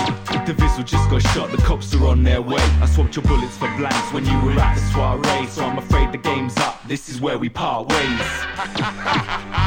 The 0.47 0.53
Vizzle 0.57 0.83
just 0.83 1.07
got 1.11 1.21
shot, 1.21 1.51
the 1.51 1.57
cops 1.57 1.93
are 1.93 2.07
on 2.07 2.23
their 2.23 2.41
way. 2.41 2.63
I 2.81 2.87
swapped 2.87 3.15
your 3.15 3.25
bullets 3.25 3.55
for 3.55 3.69
blanks 3.77 4.11
when 4.11 4.25
you 4.25 4.33
were 4.41 4.59
at 4.59 4.73
the 4.73 4.81
soiree, 4.91 5.45
so 5.45 5.63
I'm 5.63 5.77
afraid 5.77 6.11
the 6.11 6.17
game's 6.17 6.57
up. 6.57 6.81
This 6.87 7.07
is 7.07 7.21
where 7.21 7.37
we 7.37 7.49
part 7.49 7.87
ways. 7.87 9.57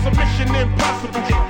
Time 0.00 0.14
for 0.14 0.16
some 0.16 0.48
mission 0.48 0.54
impossible 0.54 1.49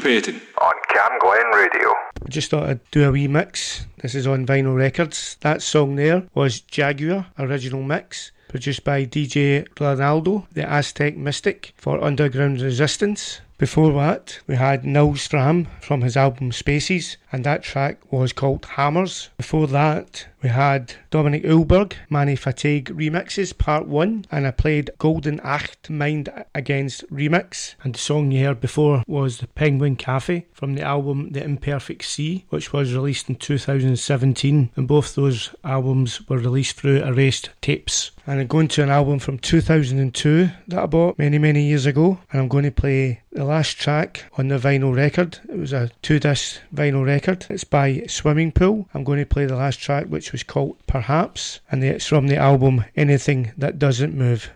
Stephen 0.00 0.22
Payton 0.22 0.40
on 0.58 0.72
CamGlen 0.88 1.52
Radio. 1.52 1.90
I 2.24 2.28
just 2.28 2.50
thought 2.50 2.68
I'd 2.68 2.90
do 2.90 3.06
a 3.06 3.12
wee 3.12 3.28
mix. 3.28 3.86
This 3.98 4.14
is 4.14 4.26
on 4.26 4.46
vinyl 4.46 4.74
records. 4.74 5.36
That 5.40 5.60
song 5.60 5.96
there 5.96 6.22
was 6.32 6.60
Jaguar 6.60 7.26
original 7.38 7.82
mix, 7.82 8.32
produced 8.48 8.82
by 8.82 9.04
DJ 9.04 9.66
Rolando, 9.78 10.46
the 10.54 10.66
Aztec 10.66 11.18
Mystic, 11.18 11.74
for 11.76 12.02
Underground 12.02 12.62
Resistance. 12.62 13.42
Before 13.58 13.92
that, 13.92 14.38
we 14.46 14.56
had 14.56 14.86
Nils 14.86 15.28
Frahm 15.28 15.66
from 15.82 16.00
his 16.00 16.16
album 16.16 16.50
Spaces, 16.50 17.18
and 17.30 17.44
that 17.44 17.62
track 17.62 17.98
was 18.10 18.32
called 18.32 18.64
Hammers. 18.64 19.28
Before 19.36 19.66
that, 19.66 20.26
we 20.42 20.48
had 20.48 20.94
Dominik 21.10 21.44
Eulberg, 21.44 21.94
Manny 22.08 22.36
Fatigue 22.36 22.86
remixes, 22.96 23.56
part 23.56 23.86
one, 23.86 24.24
and 24.30 24.46
I 24.46 24.50
played 24.50 24.90
Goldene 24.98 25.40
Acht 25.42 25.90
Mind 25.90 26.30
Against 26.54 27.06
remix. 27.10 27.74
And 27.82 27.94
the 27.94 27.98
song 27.98 28.30
you 28.30 28.44
heard 28.44 28.60
before 28.60 29.02
was 29.06 29.38
The 29.38 29.46
Penguin 29.48 29.96
Cafe 29.96 30.46
from 30.52 30.74
the 30.74 30.82
album 30.82 31.30
The 31.32 31.44
Imperfect 31.44 32.04
Sea, 32.04 32.44
which 32.48 32.72
was 32.72 32.94
released 32.94 33.28
in 33.28 33.36
2017. 33.36 34.70
And 34.76 34.88
both 34.88 35.14
those 35.14 35.54
albums 35.64 36.26
were 36.28 36.38
released 36.38 36.76
through 36.76 37.02
Erased 37.02 37.50
Tapes. 37.60 38.10
And 38.26 38.40
I'm 38.40 38.46
going 38.46 38.68
to 38.68 38.82
an 38.82 38.90
album 38.90 39.18
from 39.18 39.38
2002 39.38 40.50
that 40.68 40.78
I 40.78 40.86
bought 40.86 41.18
many, 41.18 41.38
many 41.38 41.64
years 41.64 41.86
ago, 41.86 42.18
and 42.30 42.40
I'm 42.40 42.48
going 42.48 42.64
to 42.64 42.70
play 42.70 43.22
the 43.32 43.44
last 43.44 43.78
track 43.78 44.24
on 44.38 44.48
the 44.48 44.58
vinyl 44.58 44.94
record. 44.94 45.38
It 45.48 45.56
was 45.56 45.72
a 45.72 45.90
two 46.02 46.18
disc 46.18 46.60
vinyl 46.74 47.04
record. 47.04 47.46
It's 47.48 47.64
by 47.64 48.04
Swimming 48.08 48.52
Pool. 48.52 48.88
I'm 48.94 49.04
going 49.04 49.18
to 49.18 49.26
play 49.26 49.46
the 49.46 49.56
last 49.56 49.80
track, 49.80 50.06
which 50.30 50.44
was 50.44 50.52
called 50.52 50.76
Perhaps, 50.86 51.58
and 51.72 51.82
it's 51.82 52.06
from 52.06 52.28
the 52.28 52.36
album 52.36 52.84
Anything 52.94 53.50
That 53.58 53.80
Doesn't 53.80 54.14
Move. 54.14 54.50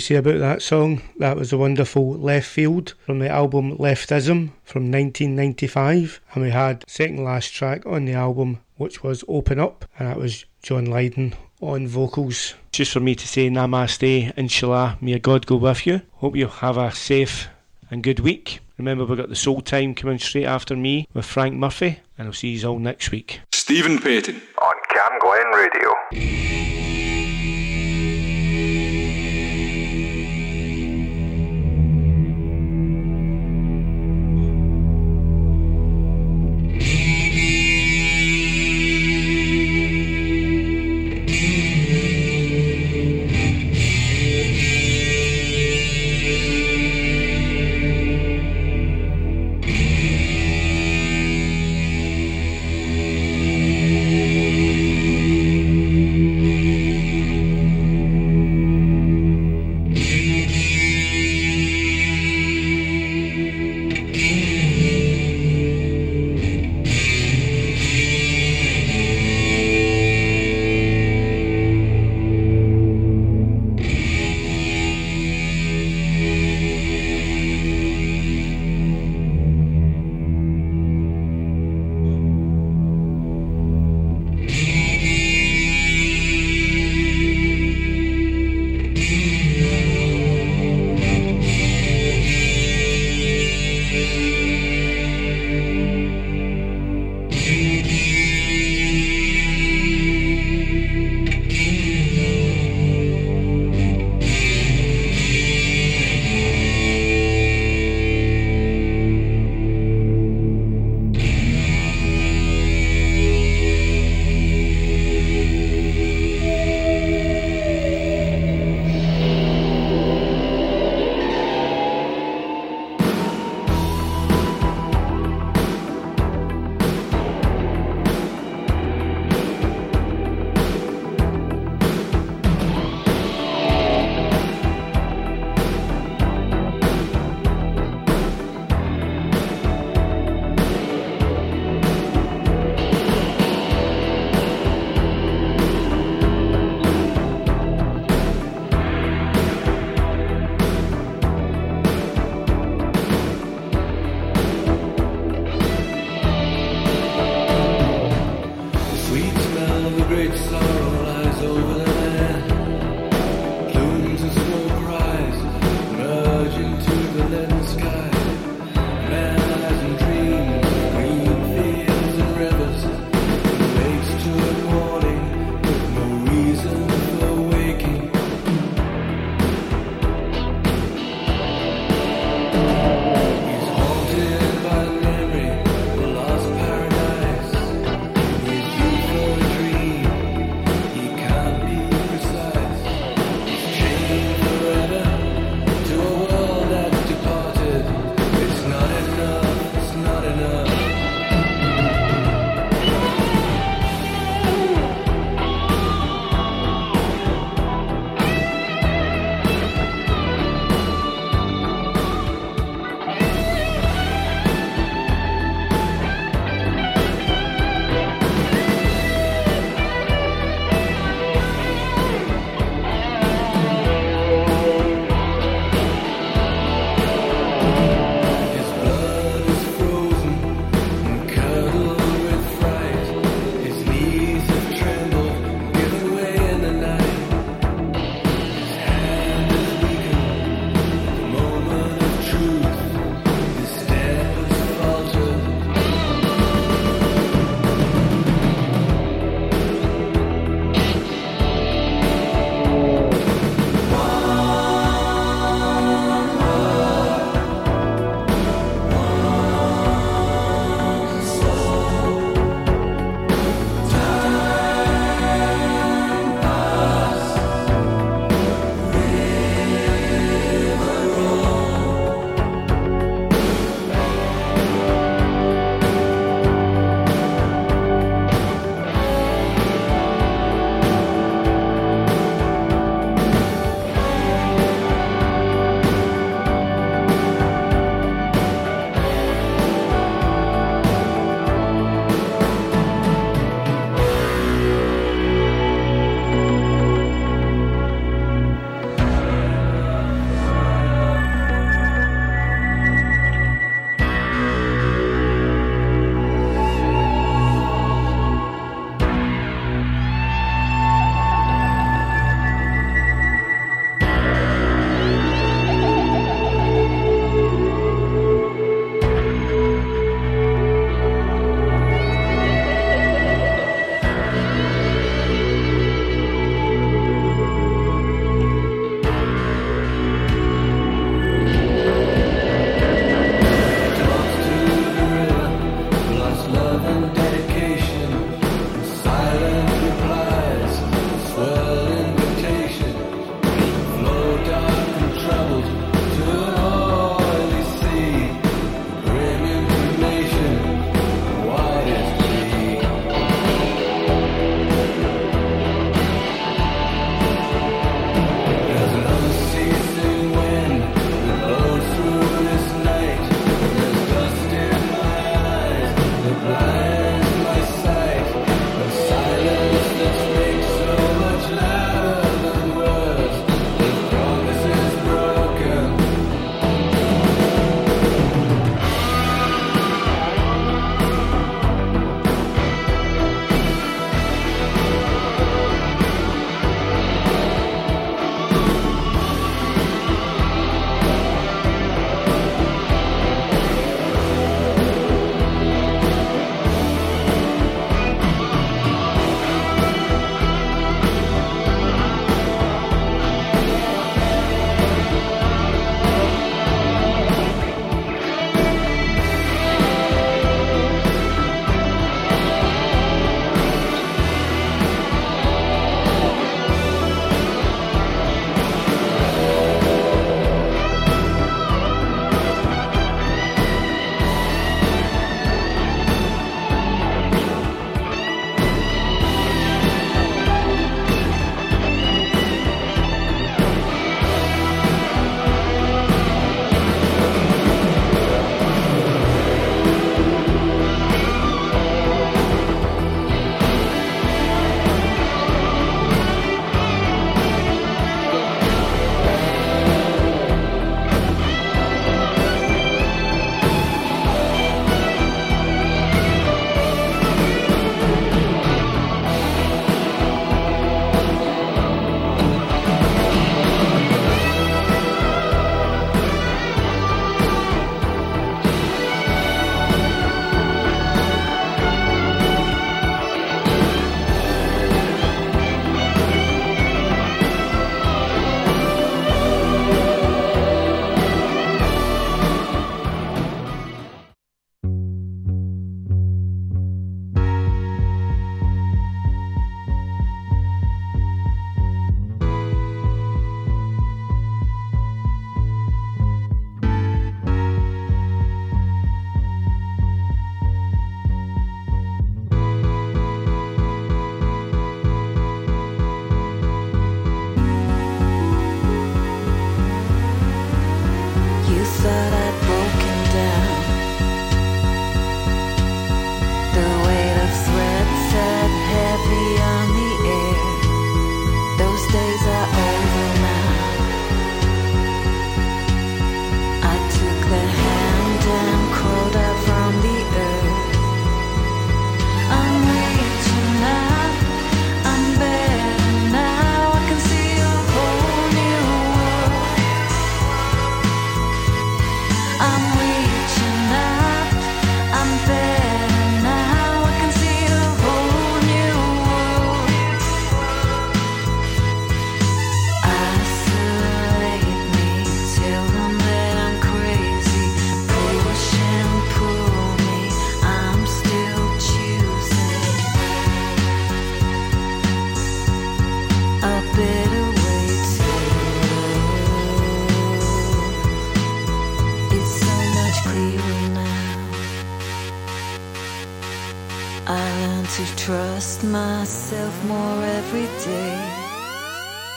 Say 0.00 0.14
about 0.14 0.38
that 0.38 0.62
song? 0.62 1.02
That 1.18 1.36
was 1.36 1.52
a 1.52 1.58
wonderful 1.58 2.14
Leftfield 2.14 2.94
from 3.04 3.18
the 3.18 3.28
album 3.28 3.76
Leftism 3.76 4.50
from 4.64 4.90
1995. 4.90 6.20
And 6.32 6.42
we 6.42 6.50
had 6.50 6.84
second 6.88 7.22
last 7.22 7.52
track 7.52 7.84
on 7.84 8.06
the 8.06 8.14
album, 8.14 8.60
which 8.78 9.02
was 9.02 9.22
Open 9.28 9.60
Up, 9.60 9.84
and 9.98 10.08
that 10.08 10.16
was 10.16 10.46
John 10.62 10.86
Lydon 10.86 11.34
on 11.60 11.86
vocals. 11.86 12.54
Just 12.72 12.92
for 12.92 13.00
me 13.00 13.14
to 13.14 13.28
say 13.28 13.50
namaste, 13.50 14.32
inshallah, 14.36 14.96
may 15.02 15.18
God 15.18 15.46
go 15.46 15.56
with 15.56 15.86
you. 15.86 16.00
Hope 16.14 16.34
you 16.34 16.48
have 16.48 16.78
a 16.78 16.90
safe 16.92 17.48
and 17.90 18.02
good 18.02 18.20
week. 18.20 18.60
Remember, 18.78 19.04
we've 19.04 19.18
got 19.18 19.28
the 19.28 19.36
Soul 19.36 19.60
Time 19.60 19.94
coming 19.94 20.18
straight 20.18 20.46
after 20.46 20.74
me 20.74 21.06
with 21.12 21.26
Frank 21.26 21.54
Murphy, 21.54 22.00
and 22.16 22.26
I'll 22.26 22.32
see 22.32 22.48
you 22.48 22.66
all 22.66 22.78
next 22.78 23.10
week. 23.10 23.40
Stephen 23.52 23.98
Payton 23.98 24.40
on 24.62 24.74
CamGlen 24.90 25.52
Radio. 25.52 26.79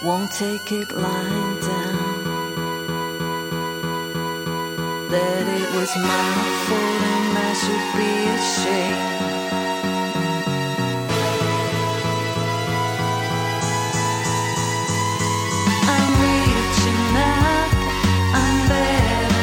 Won't 0.03 0.31
take 0.31 0.71
it 0.71 0.91
lying 0.91 1.12